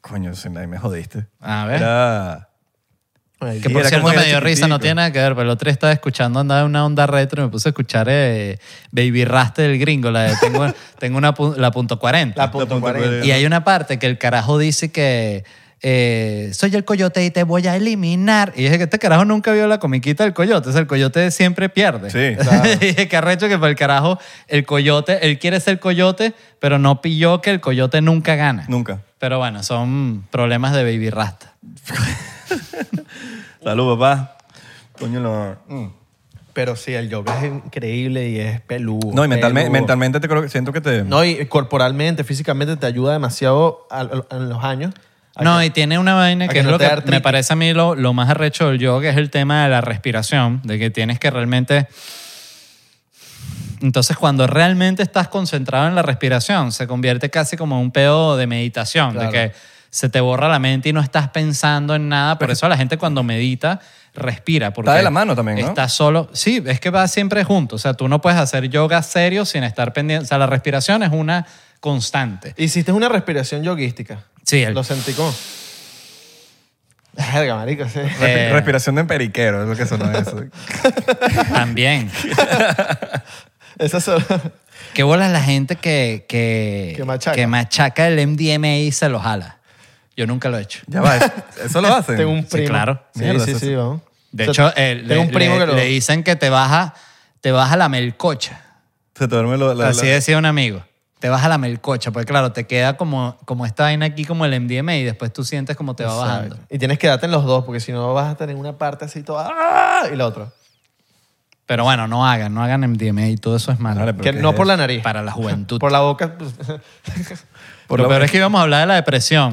[0.00, 1.26] Coño, ahí me jodiste.
[1.40, 1.76] A ver.
[1.76, 2.49] Era...
[3.40, 5.66] Ay, Que por cierto me dio risa, no tiene nada que ver, pero el otro
[5.66, 8.58] día estaba escuchando, andaba en una onda retro y me puse a escuchar eh,
[8.90, 10.66] Baby Raste del gringo, la de tengo,
[10.98, 12.40] tengo una, la punto 40.
[12.40, 13.08] La punto punto 40.
[13.08, 13.26] cuarenta.
[13.26, 15.44] y hay una parte que el carajo dice que
[15.82, 18.52] eh, soy el coyote y te voy a eliminar.
[18.54, 21.30] Y dije que este carajo nunca vio la comiquita del coyote, o sea, el coyote
[21.30, 22.10] siempre pierde.
[22.10, 22.36] Sí.
[22.74, 24.18] y dije que arrecho que para el carajo
[24.48, 28.66] el coyote, él quiere ser coyote, pero no pilló que el coyote nunca gana.
[28.68, 29.00] Nunca.
[29.18, 31.54] Pero bueno, son problemas de Baby Rasta.
[33.62, 34.36] Salud, papá.
[34.98, 35.56] Coño, no.
[35.68, 35.86] Mm.
[36.52, 39.10] Pero sí, el yoga es increíble y es peludo.
[39.14, 39.80] No, y mentalmente, peludo.
[39.80, 41.04] mentalmente te creo que siento que te...
[41.04, 44.92] No, y corporalmente, físicamente te ayuda demasiado a- a- en los años.
[45.36, 47.10] a No, que- y tiene una vaina que, que es no lo te que dé
[47.10, 49.70] me parece a mí lo, lo más arrecho del yoga, que es el tema de
[49.70, 51.86] la respiración, de que tienes que realmente...
[53.80, 58.46] Entonces, cuando realmente estás concentrado en la respiración, se convierte casi como un pedo de
[58.46, 59.30] meditación, Claro.
[59.30, 59.54] de que
[59.90, 62.38] se te borra la mente y no estás pensando en nada.
[62.38, 63.80] Por eso la gente cuando medita
[64.14, 64.72] respira.
[64.72, 65.68] Porque Está de la mano también, ¿no?
[65.68, 66.30] Está solo.
[66.32, 67.76] Sí, es que va siempre junto.
[67.76, 70.24] O sea, tú no puedes hacer yoga serio sin estar pendiente.
[70.24, 71.46] O sea, la respiración es una
[71.80, 72.54] constante.
[72.56, 74.24] Hiciste una respiración yoguística.
[74.44, 75.32] Sí, el- Lo sentí como...
[77.12, 77.98] Verga, marico, sí.
[78.20, 78.50] Eh.
[78.52, 80.44] Respiración de emperiquero, es lo que sonó eso.
[81.52, 82.10] También.
[83.78, 84.24] Esas son...
[84.94, 87.34] ¿Qué bolas la gente que, que, Que machaca.
[87.36, 89.58] que machaca el MDMA y se lo jala?
[90.20, 90.80] Yo nunca lo he hecho.
[90.86, 91.16] ya va,
[91.64, 92.16] eso, lo hacen.
[92.18, 92.68] Tengo un Sí, primo.
[92.68, 93.02] claro.
[93.14, 93.74] Sí, Mierda, sí, eso sí, sí.
[93.74, 94.02] vamos.
[94.32, 95.74] De O sea, hecho, eh, tengo le, un primo le- que lo...
[95.76, 96.92] le dicen que te baja,
[97.40, 98.60] te baja la melcocha.
[99.14, 100.84] Se te duerme lo, la, Así la- decía un amigo.
[101.20, 104.60] Te baja la melcocha, porque claro, te queda como, como esta vaina aquí, como el
[104.60, 106.32] MDMA, y después tú sientes como te va Exacto.
[106.34, 106.58] bajando.
[106.68, 109.06] Y tienes que darte en los dos, porque si no vas a tener una parte
[109.06, 109.48] así toda...
[109.50, 110.02] ¡ah!
[110.12, 110.50] Y la otra.
[111.70, 114.00] Pero bueno, no hagan, no hagan MDMA y todo eso es malo.
[114.00, 115.04] Vale, pero Que ¿qué no es por la nariz.
[115.04, 115.78] Para la juventud.
[115.78, 116.34] Por la boca...
[117.86, 119.52] Por Lo la- peor es que íbamos a hablar de la depresión.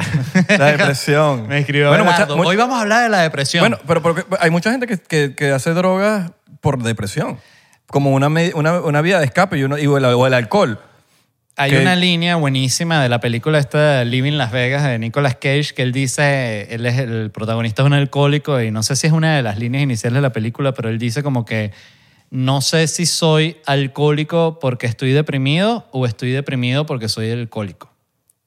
[0.57, 1.47] La depresión.
[1.47, 3.61] Me escribió Bueno, mucha- Belardo, mu- Hoy vamos a hablar de la depresión.
[3.61, 7.37] Bueno, pero porque hay mucha gente que, que, que hace drogas por depresión.
[7.85, 10.79] Como una, una, una vía de escape y, uno, y o, el, o el alcohol.
[11.55, 15.73] Hay que- una línea buenísima de la película esta Living Las Vegas de Nicolas Cage
[15.75, 19.13] que él dice, él es el protagonista es un alcohólico y no sé si es
[19.13, 21.71] una de las líneas iniciales de la película, pero él dice como que
[22.29, 27.89] no sé si soy alcohólico porque estoy deprimido o estoy deprimido porque soy alcohólico.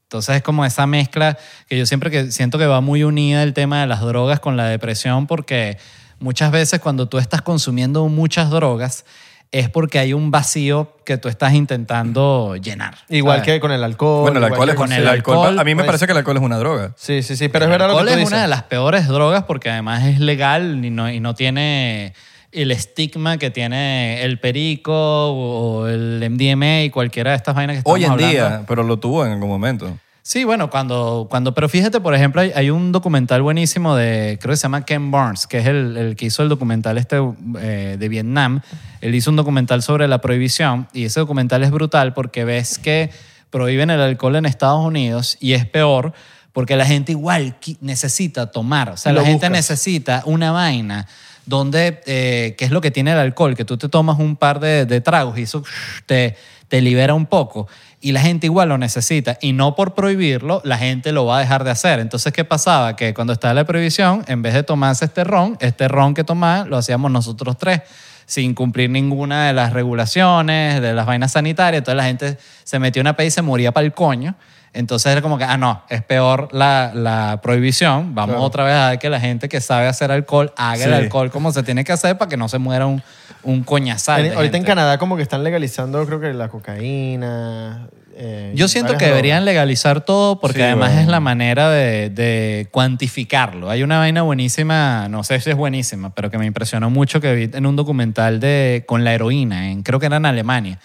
[0.04, 3.54] Entonces es como esa mezcla que yo siempre que siento que va muy unida el
[3.54, 5.78] tema de las drogas con la depresión porque
[6.18, 9.04] muchas veces cuando tú estás consumiendo muchas drogas
[9.52, 12.98] es porque hay un vacío que tú estás intentando llenar.
[13.08, 13.54] igual ¿sabes?
[13.54, 14.22] que con el alcohol.
[14.22, 15.38] bueno, el alcohol es con el el alcohol.
[15.38, 16.92] alcohol, A mí me pues- parece que el alcohol es una droga.
[16.96, 18.32] Sí, sí, sí, pero es verdad lo que alcohol tú es dices.
[18.32, 22.14] una de las peores drogas porque además es legal y no, y no tiene
[22.52, 27.78] el estigma que tiene el perico o el MDMA y cualquiera de estas vainas que
[27.78, 28.32] estamos Hoy en hablando.
[28.32, 29.96] día, pero lo tuvo en algún momento.
[30.22, 34.52] Sí, bueno, cuando, cuando, pero fíjate, por ejemplo, hay, hay un documental buenísimo de, creo
[34.52, 37.16] que se llama Ken Barnes, que es el, el que hizo el documental este
[37.58, 38.60] eh, de Vietnam.
[39.00, 43.10] Él hizo un documental sobre la prohibición y ese documental es brutal porque ves que
[43.48, 46.12] prohíben el alcohol en Estados Unidos y es peor
[46.52, 48.90] porque la gente igual necesita tomar.
[48.90, 49.50] O sea, la gente buscas.
[49.50, 51.06] necesita una vaina
[51.50, 53.54] donde, eh, ¿qué es lo que tiene el alcohol?
[53.54, 55.62] Que tú te tomas un par de, tragos y eso
[56.06, 56.36] te,
[56.68, 57.68] te libera un poco.
[58.00, 59.36] Y la gente igual lo necesita.
[59.42, 61.98] Y no por prohibirlo, la gente lo va a dejar de hacer.
[61.98, 62.96] Entonces, ¿qué pasaba?
[62.96, 66.70] Que cuando estaba la prohibición, en vez de tomarse este ron, este ron que tomaban,
[66.70, 67.82] lo hacíamos nosotros tres
[68.24, 71.80] sin cumplir ninguna de las regulaciones, de las vainas sanitarias.
[71.80, 74.36] Entonces la gente se metió una peda y se moría para el coño.
[74.72, 78.14] Entonces era como que, ah, no, es peor la, la prohibición.
[78.14, 78.44] Vamos Claro.
[78.44, 81.50] otra vez a ver que la gente que sabe hacer alcohol haga el alcohol como
[81.52, 83.02] se tiene que hacer para que no se muera un,
[83.42, 84.26] un coñazal.
[84.26, 84.64] En- ahorita en.
[84.64, 87.88] Canadá como que están legalizando creo que la cocaína.
[88.14, 91.00] eh, Yo siento que deberían legalizar todo porque Sí, además bueno.
[91.02, 93.70] es la manera de, de cuantificarlo.
[93.70, 97.34] Hay una vaina buenísima, no sé si es buenísima, pero que me impresionó mucho que
[97.34, 100.78] vi en un documental de, con la heroína, en, creo que era en Alemania,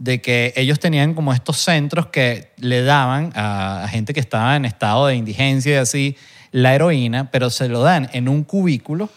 [0.00, 4.64] de que ellos tenían como estos centros que le daban a, gente que estaba en
[4.64, 6.16] estado de indigencia y así
[6.52, 9.10] la heroína, pero se lo dan en un cubículo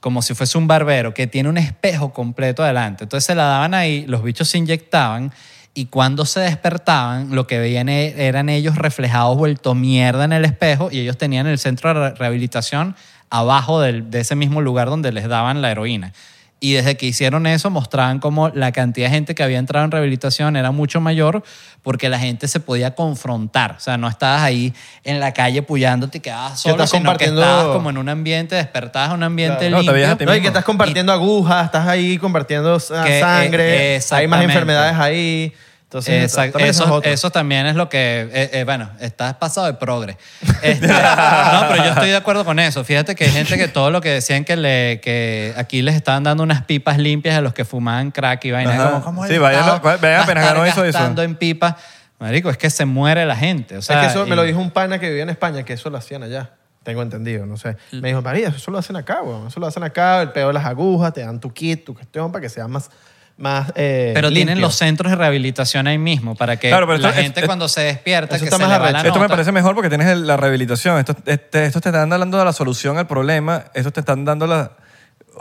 [0.00, 3.04] como si fuese un barbero que tiene un espejo completo adelante.
[3.04, 5.30] Entonces se la daban ahí, los bichos se inyectaban
[5.74, 10.46] y cuando se despertaban lo que veían e- eran ellos reflejados vuelto mierda en el
[10.46, 12.96] espejo y ellos tenían el centro de re- rehabilitación
[13.28, 16.14] abajo de ese mismo lugar donde les daban la heroína.
[16.62, 19.90] Y desde que hicieron eso mostraban como la cantidad de gente que había entrado en
[19.90, 21.42] rehabilitación era mucho mayor
[21.82, 23.76] porque la gente se podía confrontar.
[23.78, 27.24] O sea, no estabas ahí en la calle puyándote y quedabas solo, estás sino que
[27.26, 29.82] compartiendo- estabas como en un ambiente, despertabas en un ambiente Claro.
[29.82, 30.12] No, te limpio.
[30.12, 34.00] a ti No, y que estás compartiendo agujas, estás ahí compartiendo ah, Que, eh, sangre,
[34.10, 35.54] hay más enfermedades ahí.
[35.90, 36.52] Entonces, Exacto.
[36.52, 40.16] también eso es Eso, también es lo que, eh, eh, bueno, estás pasado de progre.
[40.62, 42.84] Este, no, pero yo estoy de acuerdo con eso.
[42.84, 46.22] Fíjate que hay gente que todo lo que decían que, le, que aquí les estaban
[46.22, 48.76] dando unas pipas limpias a los que fumaban crack y vaina.
[48.76, 51.74] Como, ¿cómo Sí, vayan vayan apenas estar ganó eso, en pipas?
[52.20, 53.76] Marico, es que se muere la gente.
[53.76, 55.64] O sea, es que eso me y- lo dijo un pana que vivía en España,
[55.64, 56.50] que eso lo hacían allá.
[56.84, 57.76] Tengo entendido, no sé.
[57.90, 59.48] Me dijo, María, eso lo hacen acá, weón.
[59.48, 62.30] Eso lo hacen acá, el peor de las agujas, te dan tu kit, tu cuestión
[62.30, 62.90] para que sea más,
[63.40, 67.12] más eh, Pero tienen los centros de rehabilitación ahí mismo para que Claro, la esto-
[67.22, 69.00] gente es- cuando se despierta, que está se más le va la.
[69.00, 70.98] Esto me parece mejor porque tienes el- la rehabilitación.
[70.98, 73.64] Esto, este- estos te están dando la solución al problema.
[73.74, 74.72] Estos te están dando la,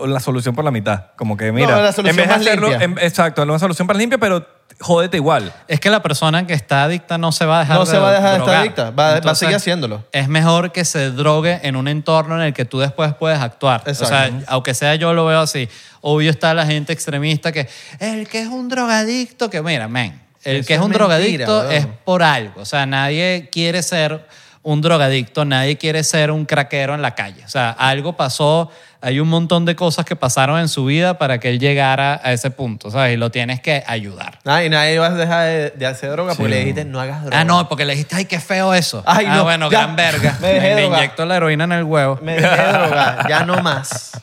[0.06, 1.08] la solución por la mitad.
[1.18, 4.00] Como que, mira, la solución en vez de más hacerlo, en- exacto, una solución para
[4.00, 4.46] limpia, pero
[4.80, 5.54] jódete igual.
[5.68, 7.98] Es que la persona que está adicta no se va a dejar No de se
[7.98, 8.62] va a dejar de estar drogar.
[8.62, 10.06] adicta, va- va a Entonces, seguir haciéndolo.
[10.12, 13.82] Es mejor que se drogue en un entorno en el que tú después puedes actuar.
[13.88, 14.46] O sea, Exacto.
[14.48, 15.68] aunque sea yo lo veo así.
[16.02, 17.68] Obvio está la gente extremista que
[18.00, 21.06] el que es un drogadicto, que mira, men, el Eso que es es un mentira,
[21.08, 21.72] drogadicto weón.
[21.74, 22.62] es por algo.
[22.62, 24.26] O sea, nadie quiere ser
[24.72, 27.44] un drogadicto, nadie quiere ser un craquero en la calle.
[27.44, 28.70] O sea, algo pasó,
[29.02, 32.34] hay un montón de cosas que pasaron en su vida para que él llegara a
[32.34, 33.16] ese punto, ¿sabes?
[33.16, 34.38] Y lo tienes que ayudar.
[34.46, 36.50] Ah, y nadie va a dejar de, de hacer droga porque Sí.
[36.52, 37.40] le dijiste, no hagas droga.
[37.40, 39.02] Ah, no, porque le dijiste, ay, qué feo eso.
[39.08, 40.38] Ay, ah, no, bueno, ya, gran verga.
[40.40, 41.00] me dejé Me, drogar.
[41.00, 42.20] inyecto la heroína en el huevo.
[42.22, 44.12] Me dejé de drogar, ya no más.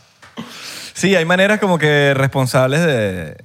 [0.95, 3.37] Sí, hay maneras como que responsables de,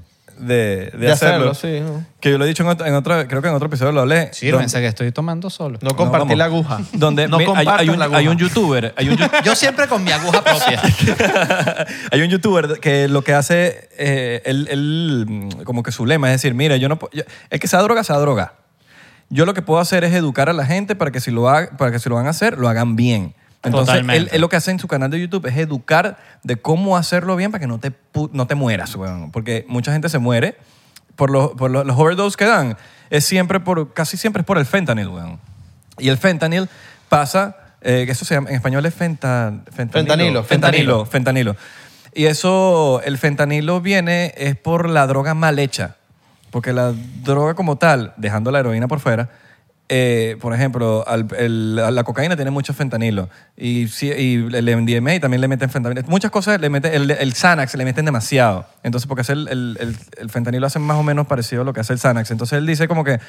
[0.41, 1.51] de, de De hacerlo.
[1.51, 2.05] hacerlo, sí, ¿no?
[2.19, 4.01] Que yo lo he dicho en otro, en otro- creo que en otro episodio lo
[4.01, 4.33] hablé.
[4.33, 5.79] Sírvense que estoy tomando solo.
[5.81, 6.35] No compartir ¿cómo?
[6.37, 6.79] la aguja.
[6.93, 8.19] Donde no mi- hay, compartas hay un, la aguja.
[8.19, 10.81] hay un youtuber, hay un, yu- Yo siempre con mi aguja propia.
[12.11, 16.27] hay un youtuber que lo que hace, eh, él, él, mm, como que su lema
[16.31, 18.53] es decir, mira, yo no, puedo- yo- el que se droga, se droga.
[19.29, 21.69] Yo lo que puedo hacer es educar a la gente para que si lo, haga-
[21.77, 23.33] para que si lo van a hacer, lo hagan bien.
[23.64, 24.36] Entonces, él, Totalmente.
[24.36, 27.51] él lo que hace en su canal de YouTube es educar de cómo hacerlo bien
[27.51, 27.91] para que no te,
[28.32, 29.32] no te mueras, weón.
[29.32, 30.57] Porque mucha gente se muere
[31.16, 32.76] por los, por los, los overdose que dan.
[33.12, 35.39] Es siempre por, casi siempre es por el fentanyl, weón.
[35.99, 36.70] Y el fentanyl
[37.09, 40.43] pasa, eh, que eso se llama, en español es fenta- Fentanilo, fentanilo.
[40.43, 41.55] Fentanilo, fentanilo.
[42.16, 45.95] Y eso, el fentanilo viene es por la droga mal hecha.
[46.49, 46.93] Porque la
[47.24, 49.30] droga como tal, dejando la heroína por fuera,
[49.93, 51.03] eh, por ejemplo,
[51.37, 53.27] la cocaína tiene mucho fentanilo.
[53.57, 56.01] Y, y el MDMA también le meten fentanilo.
[56.07, 58.65] Muchas cosas le meten, el, el Xanax le meten demasiado.
[58.83, 61.73] Entonces, porque hace el, el, el- el fentanilo hace más o menos parecido a lo
[61.73, 62.31] que hace el Xanax.
[62.31, 63.19] Entonces él dice como que,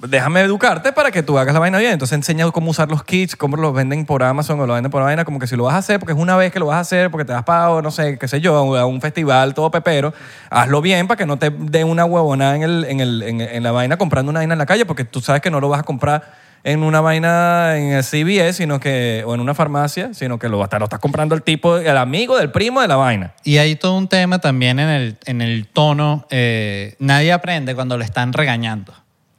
[0.00, 1.92] déjame educarte para que tú hagas la vaina bien.
[1.92, 5.02] Entonces enseña cómo usar los kits, cómo los venden por Amazon o lo venden por
[5.02, 6.76] vaina, como que si lo vas a hacer, porque es una vez que lo vas
[6.76, 9.70] a hacer, porque te das pago, no sé, qué sé yo, a un festival todo
[9.70, 10.14] pepero,
[10.50, 13.72] hazlo bien para que no te dé una huevonada en, el, en, el, en, la
[13.72, 15.84] vaina comprando una vaina en la calle, porque tú sabes que no lo vas a
[15.84, 20.48] comprar en una vaina en el CVS, sino que, o en una farmacia, sino que
[20.48, 23.32] lo, hasta lo estás comprando el tipo, el amigo del primo de la vaina.
[23.44, 26.26] Y hay todo un tema también en el, en el tono.
[26.30, 28.92] eh, nadie aprende cuando le están regañando.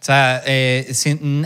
[0.10, 0.92] Sea, eh,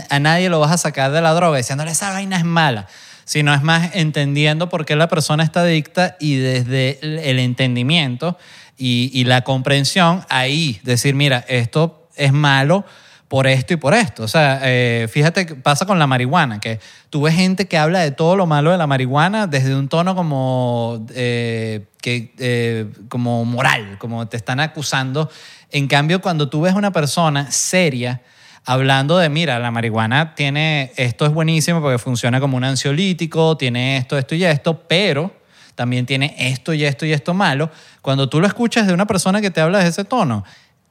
[0.08, 2.86] a nadie lo vas a sacar de la droga diciéndole esa vaina es mala.
[3.26, 8.38] Sino es más entendiendo por qué la persona está adicta y desde el- entendimiento
[8.78, 12.86] y, la comprensión, ahí decir, mira, esto es malo
[13.28, 14.22] por esto y por esto.
[14.22, 18.00] O sea, eh, fíjate que pasa con la marihuana, que tú ves gente que habla
[18.00, 23.98] de todo lo malo de la marihuana desde un tono como, eh, que, como moral,
[23.98, 25.30] como te están acusando.
[25.70, 28.22] En cambio, cuando tú ves una persona seria
[28.64, 33.98] hablando de, mira, la marihuana tiene, esto es buenísimo porque funciona como un ansiolítico, tiene
[33.98, 35.32] esto, esto y esto, pero
[35.74, 37.70] también tiene esto y esto y esto malo.
[38.00, 40.44] Cuando tú lo escuchas de una persona que te habla de ese tono,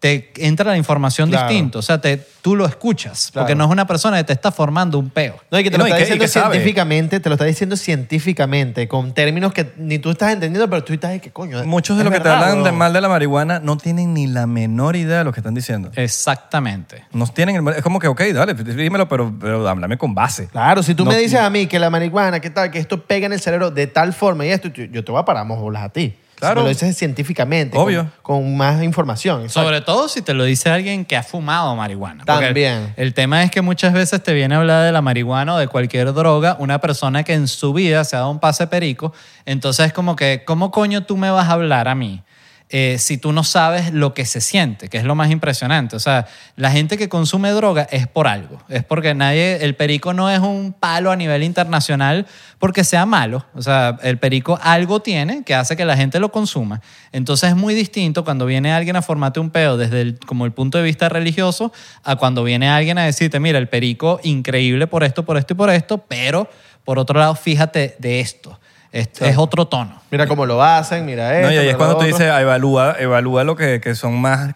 [0.04, 1.48] te entra la información Claro.
[1.48, 1.80] distinto.
[1.80, 5.00] O sea, te, tú lo escuchas, porque no es una persona que te está formando
[5.00, 5.38] un peo.
[5.50, 8.90] No, y que te No, lo está que- diciendo científicamente, te lo está diciendo científicamente,
[8.90, 11.64] con términos que ni tú estás entendiendo, pero tú estás de que coño.
[11.64, 14.46] Muchos de los que te hablan de mal de la marihuana no tienen ni la
[14.46, 15.90] menor idea de lo que están diciendo.
[15.96, 17.06] Exactamente.
[17.14, 20.48] No tienen el- es como que, ok, dale, dímelo, pero, pero háblame con base.
[20.48, 23.02] Claro, si tú No- me dices a mí que la marihuana, que tal, que esto
[23.06, 25.48] pega en el cerebro de tal forma y esto, yo yo te voy a parar
[25.48, 26.14] bolas a ti.
[26.44, 26.62] Claro.
[26.62, 28.12] Si me lo dices científicamente, Obvio.
[28.22, 29.44] Con, con más información.
[29.44, 29.64] exacto.
[29.68, 32.26] Sobre todo si te lo dice alguien que ha fumado marihuana.
[32.26, 32.94] También.
[32.96, 35.58] El, el tema es que muchas veces te viene a hablar de la marihuana o
[35.58, 39.14] de cualquier droga una persona que en su vida se ha dado un pase perico.
[39.46, 42.22] Entonces es como que, ¿cómo coño tú me vas a hablar a mí?
[42.70, 45.96] Eh, si tú no sabes lo que se siente, que es lo más impresionante.
[45.96, 48.60] O sea, la gente que consume droga es por algo.
[48.68, 52.26] Es porque nadie, el perico no es un palo a nivel internacional
[52.58, 53.46] porque sea malo.
[53.54, 56.82] O sea, el perico algo tiene que hace que la gente lo consuma.
[57.12, 60.80] Entonces es muy distinto cuando viene alguien a formarte un peo desde como el punto
[60.80, 61.72] de vista religioso
[62.04, 65.58] a cuando viene alguien a decirte, mira, el perico increíble por esto, por esto y
[65.58, 66.50] por esto, pero
[66.84, 68.60] por otro lado, fíjate de esto.
[68.94, 70.02] Es, es otro tono.
[70.12, 71.48] Mira cómo lo hacen, mira esto.
[71.48, 74.54] No, y ahí mira es cuando tú dices, evalúa, evalúa lo que, que son más,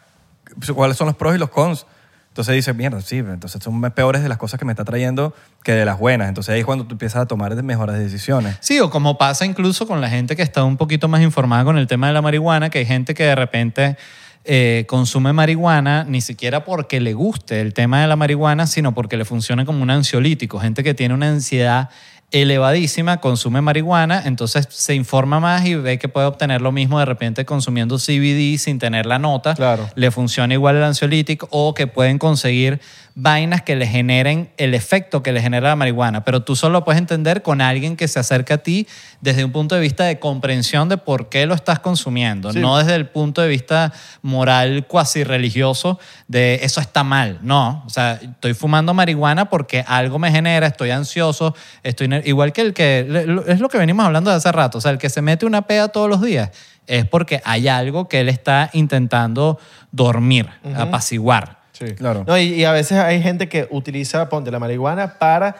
[0.75, 1.87] cuáles son los pros y los cons.
[2.29, 5.33] Entonces dices, mierda, sí, entonces son peores de las cosas que me está trayendo
[5.63, 6.29] que de las buenas.
[6.29, 8.57] Entonces ahí es cuando tú empiezas a tomar mejores decisiones.
[8.59, 11.79] Sí, o como pasa incluso con la gente que está un poquito más informada con
[11.79, 13.97] el tema de la marihuana, que hay gente que de repente
[14.45, 19.17] eh, consume marihuana ni siquiera porque le guste el tema de la marihuana, sino porque
[19.17, 20.59] le funciona como un ansiolítico.
[20.59, 21.89] Gente que tiene una ansiedad
[22.31, 27.05] elevadísima, consume marihuana, entonces se informa más y ve que puede obtener lo mismo de
[27.05, 29.55] repente consumiendo CBD sin tener la nota.
[29.55, 29.89] Claro.
[29.95, 32.81] Le funciona igual el ansiolítico o que pueden conseguir
[33.19, 36.83] vainas que le generen el efecto que le genera la marihuana, pero tú solo lo
[36.85, 38.87] puedes entender con alguien que se acerca a ti
[39.21, 42.59] desde un punto de vista de comprensión de por qué lo estás consumiendo, Sí.
[42.59, 45.97] no desde el punto de vista moral cuasi religioso
[46.27, 50.91] de eso está mal, no, o sea, estoy fumando marihuana porque algo me genera, estoy
[50.91, 52.99] ansioso, estoy ner- igual que el que
[53.47, 55.63] es lo que venimos hablando de hace rato, o sea, el que se mete una
[55.63, 56.51] peda todos los días
[56.87, 59.59] es porque hay algo que él está intentando
[59.91, 61.57] dormir, apaciguar.
[61.73, 61.93] Sí.
[61.95, 62.23] Claro.
[62.25, 65.55] No, y, y a veces hay gente que utiliza, ponte, la marihuana para...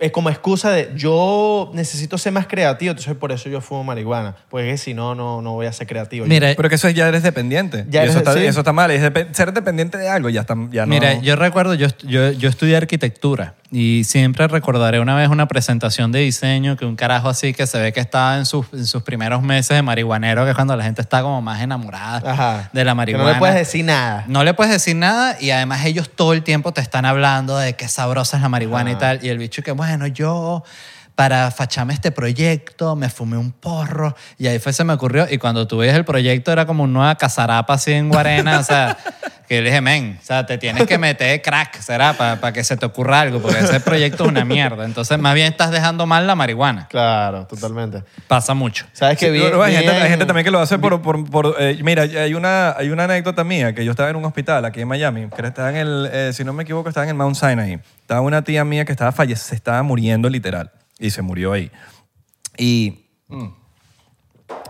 [0.00, 4.34] Es como excusa de yo necesito ser más creativo, entonces por eso yo fumo marihuana.
[4.50, 6.26] Porque si no, no, no voy a ser creativo.
[6.26, 7.86] Mira, Pero que eso ya eres dependiente.
[7.88, 8.44] Ya y eso, eres- está, sí.
[8.44, 8.90] eso está mal.
[8.90, 9.00] Es
[9.32, 10.90] ser dependiente de algo ya, está, ya no...
[10.90, 16.12] Mira, yo recuerdo, yo, yo, yo estudié arquitectura y siempre recordaré una vez una presentación
[16.12, 19.02] de diseño que un carajo así que se ve que estaba en sus, en sus
[19.02, 22.70] primeros meses de marihuanero, que es cuando la gente está como más enamorada Ajá.
[22.72, 23.24] de la marihuana.
[23.26, 24.24] no le puedes decir nada.
[24.28, 27.74] No le puedes decir nada y además ellos todo el tiempo te están hablando de
[27.74, 29.18] qué sabrosa es la marihuana y tal.
[29.24, 30.62] Y el bicho que, bueno, yo
[31.14, 35.26] para facharme este proyecto me fumé un porro y ahí fue se me ocurrió.
[35.30, 38.64] Y cuando tú ves el proyecto era como una nueva casarapa así en Guarena, o
[38.64, 38.96] sea,
[39.48, 42.76] que le dije, men, o sea, te tienes que meter crack, será, para que se
[42.76, 44.84] te ocurra algo, porque ese proyecto es una mierda.
[44.84, 46.88] Entonces, más bien estás dejando mal la marihuana.
[46.88, 48.02] Claro, totalmente.
[48.26, 48.86] Pasa mucho.
[48.92, 49.26] ¿Sabes qué?
[49.26, 51.00] Sí, bien, hay, gente, bien- hay gente también que lo hace por...
[51.00, 54.24] por, por, eh, mira, hay una, hay una anécdota mía que yo estaba en un
[54.24, 57.10] hospital aquí en Miami, que estaba en el, eh, si no me equivoco, estaba en
[57.10, 57.80] el Mount Sinai.
[58.00, 60.70] Estaba una tía mía que estaba falle se estaba muriendo literal
[61.06, 61.70] y se murió ahí.
[62.56, 63.06] Y...
[63.28, 63.46] mm,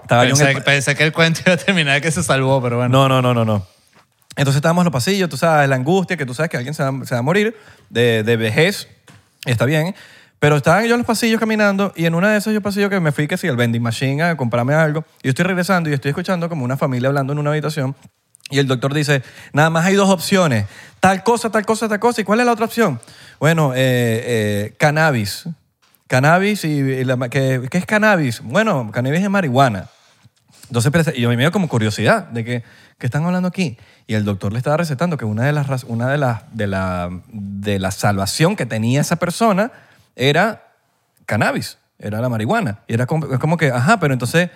[0.08, 2.90] Pensé, el- pensé que el cuento iba a terminar que se salvó, pero bueno.
[2.90, 3.66] no, no, no, no, no.
[4.36, 6.82] Entonces estábamos en los pasillos, tú sabes, la angustia, que tú sabes que alguien se
[6.82, 7.56] va, se va a morir
[7.88, 8.88] de, de vejez,
[9.46, 9.94] está bien.
[10.40, 13.00] Pero estaba yo en los pasillos caminando y en una de esos yo pasillos que
[13.00, 15.04] me fui que sí, al vending machine a comprarme algo.
[15.22, 17.94] Y yo estoy regresando y estoy escuchando como una familia hablando en una habitación.
[18.50, 19.22] Y el doctor dice,
[19.54, 20.66] nada más hay dos opciones,
[21.00, 22.20] tal cosa, tal cosa, tal cosa.
[22.20, 23.00] ¿Y cuál es la otra opción?
[23.40, 23.78] Bueno, eh,
[24.66, 25.44] eh, cannabis.
[26.08, 28.40] Cannabis y, la- ¿qué, ¿qué es cannabis?
[28.42, 29.86] Bueno, cannabis es marihuana.
[30.68, 32.64] Entonces, y yo me dio como curiosidad de que,
[32.98, 33.78] ¿qué están hablando aquí?
[34.06, 37.10] Y el doctor le estaba recetando que una de las, una de las, de la,
[37.28, 39.72] de la salvación que tenía esa persona
[40.16, 40.72] era
[41.26, 42.80] cannabis, era la marihuana.
[42.86, 44.50] Y era como, es como que, ajá, pero entonces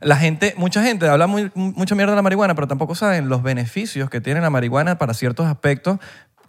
[0.00, 4.10] la gente, mucha gente habla mucha mierda de la marihuana, pero tampoco saben los beneficios
[4.10, 5.98] que tiene la marihuana para ciertos aspectos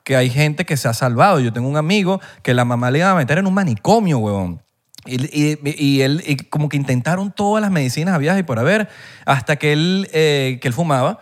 [0.05, 1.41] que hay gente que se ha salvado.
[1.41, 4.61] Yo tengo un amigo que la mamá le iba a meter en un manicomio, huevón.
[5.05, 8.87] Y, y- él, como que intentaron todas las medicinas habidas y por haber,
[9.25, 11.19] hasta que él, eh, que él fumaba,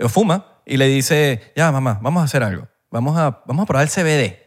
[0.00, 2.68] o fuma, y le dice, ya mamá, vamos a hacer algo.
[2.90, 4.38] vamos a, vamos a probar el CBD.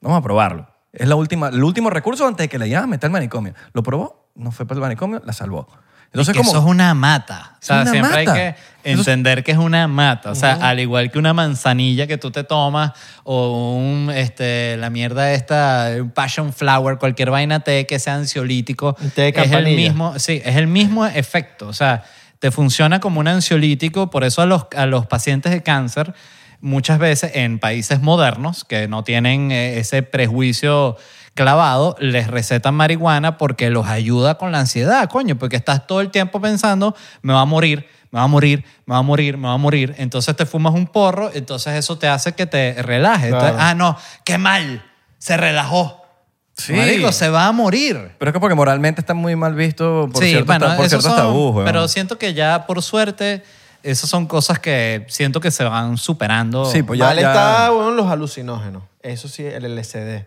[0.00, 0.68] Vamos a probarlo.
[0.92, 3.54] Es la última, el último recurso antes de que le llamen meter al manicomio.
[3.72, 5.66] Lo probó, no fue para el manicomio, la salvó.
[6.12, 7.52] Entonces, como, eso es una mata.
[7.54, 8.18] O sea, siempre mata.
[8.18, 8.54] hay que
[8.84, 10.30] entender que es una mata.
[10.30, 12.92] O sea, al igual que una manzanilla que tú te tomas
[13.24, 18.94] o un, este, la mierda esta, un passion flower, cualquier vaina té que sea ansiolítico,
[19.14, 21.68] té de es el mismo, sí, es el mismo efecto.
[21.68, 22.04] O sea,
[22.38, 24.10] te funciona como un ansiolítico.
[24.10, 26.12] Por eso a los, a los pacientes de cáncer
[26.60, 30.96] muchas veces en países modernos que no tienen eh, ese prejuicio
[31.34, 36.10] clavado, les recetan marihuana porque los ayuda con la ansiedad, coño, porque estás todo el
[36.10, 39.48] tiempo pensando, me va a morir, me va a morir, me va a morir, me
[39.48, 39.94] va a morir.
[39.98, 43.32] Entonces te fumas un porro, entonces eso te hace que te relajes.
[43.32, 44.84] Entonces, ah, no, qué mal,
[45.18, 45.98] se relajó.
[46.54, 46.74] Sí.
[46.74, 48.12] Marico, se va a morir.
[48.18, 51.04] Pero es que porque moralmente está muy mal visto por ciertos, ta- por esos ciertos
[51.04, 51.54] son- tabús.
[51.54, 51.64] weón.
[51.64, 53.42] Pero siento que ya, por suerte,
[53.82, 56.66] esas son cosas que siento que se van superando.
[56.66, 58.82] Sí, pues ya- Mal ya- está, bueno, los alucinógenos.
[59.02, 60.26] Eso sí, el LSD.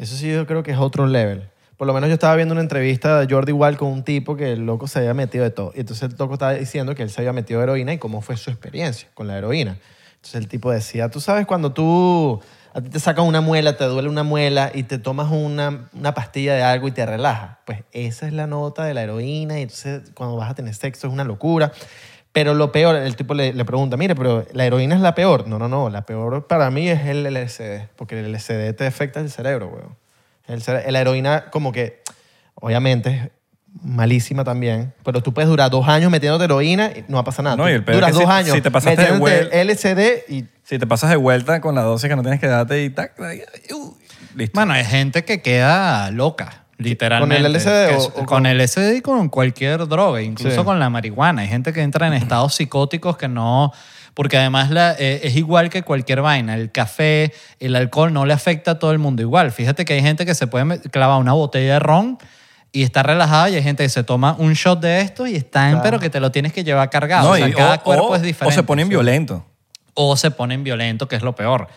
[0.00, 1.50] Eso sí yo creo que es otro level.
[1.76, 4.52] Por lo menos yo estaba viendo una entrevista de Jordi Wall con un tipo que
[4.52, 5.72] el loco se había metido de todo.
[5.76, 8.22] Y entonces el loco estaba diciendo que él se había metido de heroína y cómo
[8.22, 9.76] fue su experiencia con la heroína.
[10.14, 12.40] Entonces el tipo decía, tú sabes cuando tú,
[12.72, 16.14] a ti te sacan una muela, te duele una muela y te tomas una, una
[16.14, 17.58] pastilla de algo y te relaja.
[17.66, 21.08] Pues esa es la nota de la heroína y entonces cuando vas a tener sexo
[21.08, 21.72] es una locura.
[22.32, 25.48] Pero lo peor, el tipo le, le pregunta, mire, pero la heroína es la peor.
[25.48, 29.18] No, no, no, la peor para mí es el LSD, porque el LSD te afecta
[29.20, 29.96] el cerebro, weón.
[30.46, 32.02] El cere- la heroína como que,
[32.54, 33.30] obviamente, es
[33.82, 37.44] malísima también, pero tú puedes durar dos años metiéndote heroína y no va a pasar
[37.44, 37.56] nada.
[37.56, 39.50] No, y el peor es duras que dos si- años si te pasaste de metiéndote
[39.50, 40.44] vuel- LSD y...
[40.64, 43.16] Si te pasas de vuelta con la dosis que no tienes que darte y tac,
[43.16, 43.38] tac,
[43.74, 43.96] uh,
[44.36, 44.54] listo.
[44.54, 47.36] Bueno, hay gente que queda loca, literalmente.
[47.42, 50.64] ¿Con el LSD o- o con, con- el LSD y con cualquier droga, incluso Sí.
[50.64, 51.42] con la marihuana.
[51.42, 53.72] Hay gente que entra en estados psicóticos que no...
[54.14, 56.54] Porque además la, eh, es igual que cualquier vaina.
[56.56, 59.52] El café, el alcohol no le afecta a todo el mundo igual.
[59.52, 62.18] Fíjate que hay gente que se puede clavar una botella de ron
[62.72, 65.70] y está relajada y hay gente que se toma un shot de esto y están,
[65.70, 65.82] Claro.
[65.84, 67.28] pero que te lo tienes que llevar cargado.
[67.28, 68.52] No, o sea, y- cada o- cuerpo o- es diferente.
[68.52, 69.42] O se ponen Sí violentos.
[69.94, 71.68] o se ponen violentos, que es lo peor.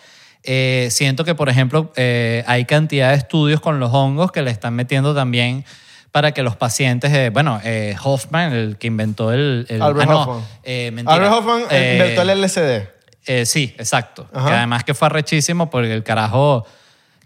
[0.44, 4.50] Eh, siento que, por ejemplo, eh, hay cantidad de estudios con los hongos que le
[4.50, 5.64] están metiendo también
[6.12, 9.66] para que los pacientes, eh, bueno, eh, Hoffman, el que inventó el...
[9.68, 10.44] el- Albert ah, no, Hoffman.
[10.62, 11.14] eh, mentira.
[11.16, 12.88] Albert Hoffman Eh, inventó el LSD.
[13.26, 14.28] eh, sí, exacto.
[14.32, 14.48] Ajá.
[14.48, 16.64] Que además que fue arrechísimo porque el carajo...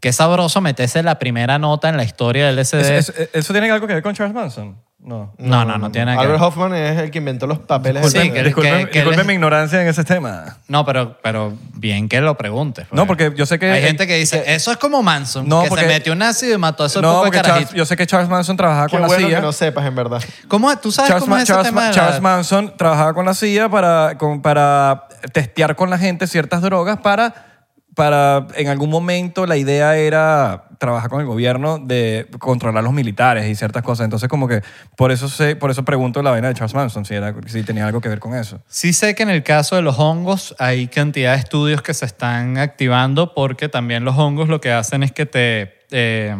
[0.00, 2.78] Qué sabroso meterse la primera nota en la historia del LSD.
[2.98, 4.80] ¿Eso, eso- ¿Eso tiene algo que ver con Charles Manson?
[5.00, 5.32] No.
[5.38, 6.48] no, no, no, tiene nada que Albert ver.
[6.48, 8.10] Hoffman es el que inventó los papeles.
[8.10, 10.58] Sí, que- disculpen que mi ignorancia en ese tema.
[10.66, 12.86] No, pero, pero bien que lo preguntes.
[12.90, 15.68] No, porque yo sé que- Hay gente que dice, eso es como Manson, No, que
[15.68, 17.68] porque- se metió un ácido y mató a esos No, pocos porque carajitos.
[17.70, 19.36] Charles- yo sé que Charles Manson trabajaba Qué con la bueno CIA.
[19.36, 20.20] que no sepas, en verdad.
[20.48, 22.74] ¿Cómo, ¿Tú sabes Charles, cómo Ma- es ese Charles tema Ma- de la- Charles Manson
[22.76, 27.47] trabajaba con la CIA para, con- para testear con la gente ciertas drogas para,
[27.98, 33.44] para, en algún momento, la idea era trabajar con el gobierno de controlar los militares
[33.48, 34.04] y ciertas cosas.
[34.04, 34.62] Entonces, como que,
[34.96, 37.88] por eso, sé, por eso pregunto la vaina de Charles Manson, si, era, si tenía
[37.88, 38.62] algo que ver con eso.
[38.68, 42.04] Sí sé que en el caso de los hongos hay cantidad de estudios que se
[42.04, 46.36] están activando porque también los hongos lo que hacen es que te, eh,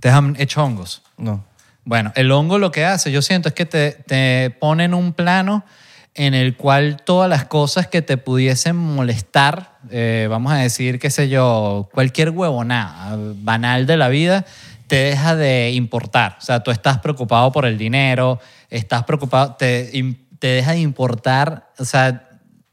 [0.00, 1.02] te dejan hecho hongos.
[1.18, 1.44] No.
[1.84, 5.12] Bueno, el hongo lo que hace, yo siento, es que te, te pone en un
[5.12, 5.66] plano
[6.14, 11.10] en el cual todas las cosas que te pudiesen molestar, eh, vamos a decir, qué
[11.10, 14.44] sé yo, cualquier huevonada banal de la vida,
[14.86, 16.36] te deja de importar.
[16.40, 18.40] O sea, tú estás preocupado por el dinero,
[18.70, 19.90] estás preocupado, te,
[20.38, 22.26] te deja de importar, o sea,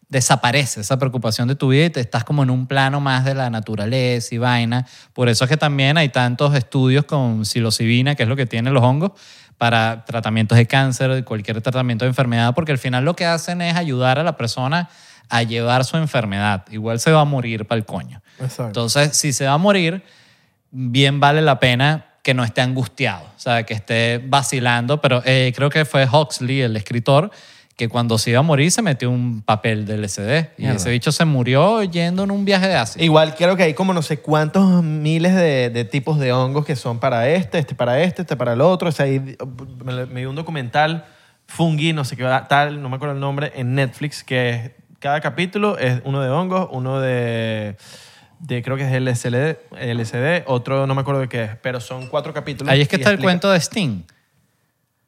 [0.10, 3.36] desaparece esa preocupación de tu vida y te estás como en un plano más de
[3.36, 4.88] la naturaleza y vaina.
[5.14, 8.74] Por eso es que también hay tantos estudios con psilocibina, que es lo que tienen
[8.74, 9.12] los hongos,
[9.58, 13.76] para tratamientos de cáncer, cualquier tratamiento de enfermedad, porque al final lo que hacen es
[13.76, 14.90] ayudar a la persona
[15.30, 16.66] a llevar su enfermedad.
[16.72, 18.22] Igual se va a morir para el coño.
[18.40, 18.68] Exacto.
[18.68, 20.04] Entonces, si se va a morir,
[20.72, 25.54] bien vale la pena que no esté angustiado, o sea, que esté vacilando, pero eh,
[25.56, 27.32] creo que fue Huxley, el escritor,
[27.78, 31.12] que cuando se iba a morir se metió un papel del LSD y ese bicho
[31.12, 33.06] se murió yendo en un viaje de ácido.
[33.06, 36.76] Igual creo que hay como no sé cuántos miles de, de tipos de hongos que
[36.76, 38.90] son para este, este para este, este para el otro.
[38.90, 39.38] O sea, hay-
[39.86, 41.06] me, me vi un documental,
[41.46, 45.22] Fungi, no sé qué tal, no me acuerdo el nombre, en Netflix, que es- cada
[45.22, 47.78] capítulo es uno de hongos, uno de,
[48.40, 52.08] de creo que es LSD, LSD, otro no me acuerdo de qué es, pero son
[52.08, 52.74] cuatro capítulos.
[52.74, 54.02] Ahí es que está el cuento de Sting.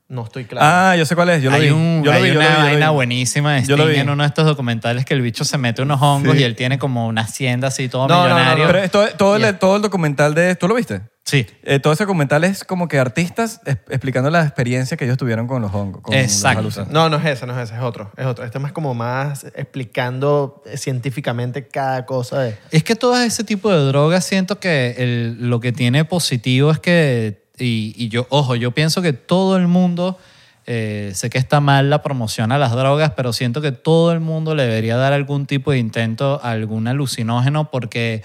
[0.09, 0.65] No estoy claro.
[0.67, 1.43] Ah, yo sé cuál es.
[1.43, 1.69] Yo lo hay vi.
[1.69, 2.71] un- yo lo hay vi, yo lo una vi, yo lo vi.
[2.71, 3.99] vaina buenísima de Yo lo Sting vi.
[4.01, 6.41] en uno de estos documentales que el bicho se mete unos hongos Sí.
[6.41, 8.65] y él tiene como una hacienda así todo No, no, no, millonario.
[8.65, 10.55] Pero es todo, todo el, todo el documental de...
[10.55, 11.01] ¿Tú lo viste?
[11.25, 11.45] Sí.
[11.61, 15.45] Eh, todo ese documental es como que artistas es- explicando la experiencia que ellos tuvieron
[15.45, 16.01] con los hongos.
[16.01, 16.87] Con Exacto.
[16.89, 18.11] No, no es ese, no es ese, es otro.
[18.17, 18.43] Es otro.
[18.45, 22.57] Este es más como más explicando eh, científicamente cada cosa de...
[22.71, 26.79] Es que todo ese tipo de drogas siento que el- lo que tiene positivo es
[26.79, 30.17] que, y, y yo, ojo, yo pienso que todo el mundo,
[30.65, 34.19] eh, sé que está mal la promoción a las drogas, pero siento que todo el
[34.19, 38.23] mundo le debería dar algún tipo de intento a algún alucinógeno porque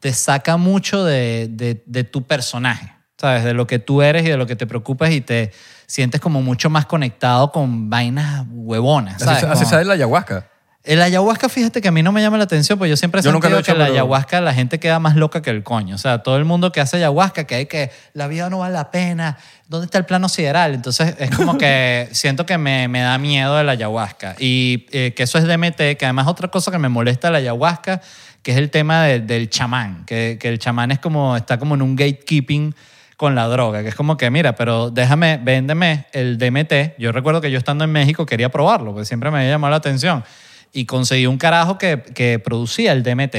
[0.00, 3.44] te saca mucho de, de- de tu personaje, ¿sabes?
[3.44, 5.52] De lo que tú eres y de lo que te preocupas y te
[5.86, 9.44] sientes como mucho más conectado con vainas huevonas, ¿sabes?
[9.44, 10.48] así Como- sale la ayahuasca.
[10.84, 13.22] El ayahuasca, fíjate que a mí no me llama la atención, porque yo siempre he
[13.24, 15.40] Yo nunca lo sentido he hecho, que la pero- ayahuasca la gente queda más loca
[15.40, 15.94] que el coño.
[15.94, 18.74] O sea, todo el mundo que hace ayahuasca, que hay que la vida no vale
[18.74, 20.74] la pena, ¿dónde está el plano sideral?
[20.74, 24.34] Entonces es como que siento que me, me da miedo de la ayahuasca.
[24.40, 27.38] Y eh, que eso es DMT, que además otra cosa que me molesta de la
[27.38, 28.00] ayahuasca,
[28.42, 31.76] que es el tema de- del chamán, que, que el chamán es como, está como
[31.76, 32.74] en un gatekeeping
[33.16, 36.98] con la droga, que es como que, mira, pero déjame, véndeme el DMT.
[36.98, 39.76] Yo recuerdo que yo estando en México quería probarlo, porque siempre me había llamado la
[39.76, 40.24] atención.
[40.72, 43.36] Y conseguí un carajo que, que producía el DMT.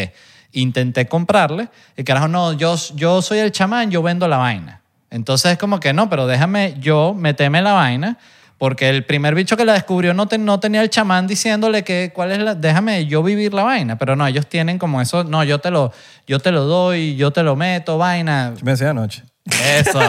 [0.52, 1.70] Intenté comprarle.
[1.98, 4.82] El carajo, no, yo, yo soy el chamán, yo vendo la vaina.
[5.10, 8.18] Entonces es como que, no, pero déjame yo meterme la vaina,
[8.58, 12.12] porque el primer bicho que la descubrió no, te- no tenía el chamán diciéndole que
[12.14, 13.98] cuál es la, déjame yo vivir la vaina.
[13.98, 15.92] Pero no, ellos tienen como eso, no, yo te lo,
[16.28, 18.54] yo te lo doy, yo te lo meto, vaina.
[18.64, 19.24] Me decía anoche.
[19.76, 20.00] Eso.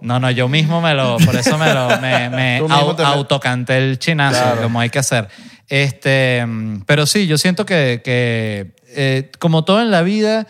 [0.00, 3.98] No, no, yo mismo me lo, por eso me lo, me, me au- autocanté el
[4.00, 5.28] chinazo, como hay que hacer.
[5.76, 6.44] Este,
[6.84, 10.46] pero sí, yo siento que, que eh, como todo en la vida,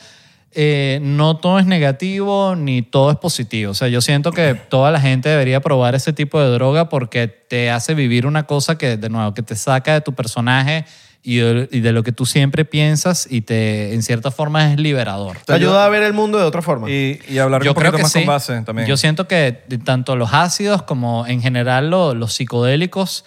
[0.50, 3.70] eh, no todo es negativo ni todo es positivo.
[3.70, 7.28] O sea, yo siento que toda la gente debería probar ese tipo de droga porque
[7.28, 10.86] te hace vivir una cosa que, de nuevo, que te saca de tu personaje
[11.22, 14.80] y de, y de lo que tú siempre piensas y te, en cierta forma, es
[14.80, 15.36] liberador.
[15.46, 16.90] Te ayuda a ver el mundo de otra forma.
[16.90, 18.18] Y, y hablar Yo un creo poquito que más sí.
[18.18, 18.88] con base también.
[18.88, 19.52] Yo siento que
[19.84, 23.24] tanto los ácidos como en general lo- los psicodélicos,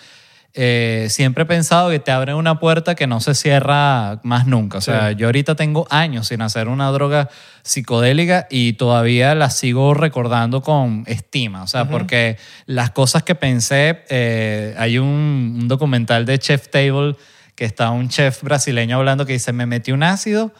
[0.57, 4.77] eh, siempre he pensado que te abren una puerta que no se cierra más nunca.
[4.77, 7.29] O sea, yo ahorita tengo años sin hacer una droga
[7.63, 11.63] psicodélica y todavía la sigo recordando con estima.
[11.63, 12.37] O sea, porque
[12.67, 17.17] las cosas que pensé, eh, hay un, un documental de Chef Table
[17.55, 20.53] que está un chef brasileño hablando que dice, me metí un ácido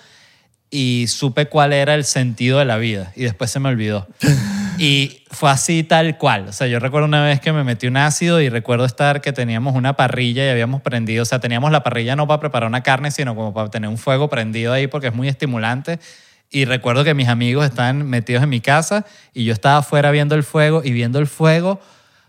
[0.69, 4.07] y supe cuál era el sentido de la vida y después se me olvidó.
[4.77, 6.47] Y fue así tal cual.
[6.49, 9.31] O sea, yo recuerdo una vez que me metí un ácido y recuerdo estar que
[9.31, 12.83] teníamos una parrilla y habíamos prendido, o sea, teníamos la parrilla no para preparar una
[12.83, 15.99] carne, sino como para tener un fuego prendido ahí porque es muy estimulante.
[16.51, 20.35] Y recuerdo que mis amigos estaban metidos en mi casa y yo estaba afuera viendo
[20.35, 21.79] el fuego y viendo el fuego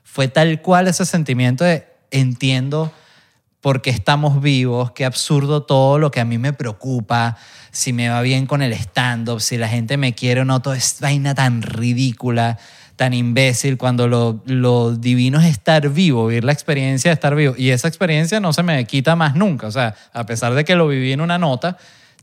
[0.04, 2.92] fue tal cual ese sentimiento de entiendo
[3.66, 7.36] por qué estamos vivos, qué absurdo todo lo que a mí me preocupa,
[7.72, 10.76] si me va bien con el stand-up, si la gente me quiere o no, toda
[10.76, 12.58] es vaina tan ridícula,
[12.94, 17.54] tan imbécil, cuando lo, divino es estar vivo, vivir la experiencia de estar vivo.
[17.58, 20.76] Y esa experiencia no se me quita más nunca, o sea, a pesar de que
[20.76, 21.76] lo viví en una nota,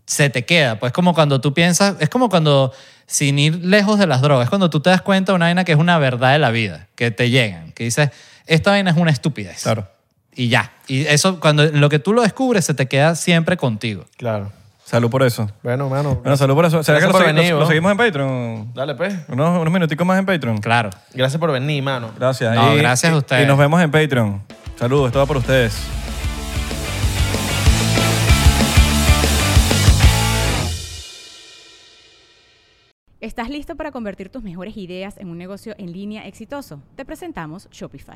[0.06, 0.80] se te queda.
[0.80, 2.72] Pues como cuando tú piensas, es como cuando,
[3.06, 5.74] sin ir lejos de las drogas, cuando tú te das cuenta de una vaina que
[5.74, 8.12] es una verdad de la vida, que te llegan, que dices,
[8.46, 9.62] esta vaina es una estupidez.
[9.62, 9.90] Claro.
[10.36, 10.72] Y ya.
[10.88, 14.06] Y eso, cuando lo que tú lo descubres, se te queda siempre contigo.
[14.18, 14.52] Claro.
[14.86, 15.50] Salud por eso.
[15.64, 16.16] Bueno, mano.
[16.16, 16.84] Bueno, salud por eso.
[16.84, 17.68] ¿Será que Gracias lo, por segui- venir, lo- lo ¿no?
[17.68, 18.74] seguimos en Patreon?
[18.74, 19.16] Dale, pues.
[19.30, 20.58] Unos, unos minuticos más en Patreon.
[20.58, 20.90] Claro.
[21.14, 22.12] Gracias por venir, mano.
[22.18, 22.54] Gracias.
[22.54, 23.44] No, Y- gracias a ustedes.
[23.44, 24.42] Y nos vemos en Patreon.
[24.78, 25.74] Saludos, esto va por ustedes.
[33.22, 36.82] ¿Estás listo para convertir tus mejores ideas en un negocio en línea exitoso?
[36.96, 38.16] Te presentamos Shopify.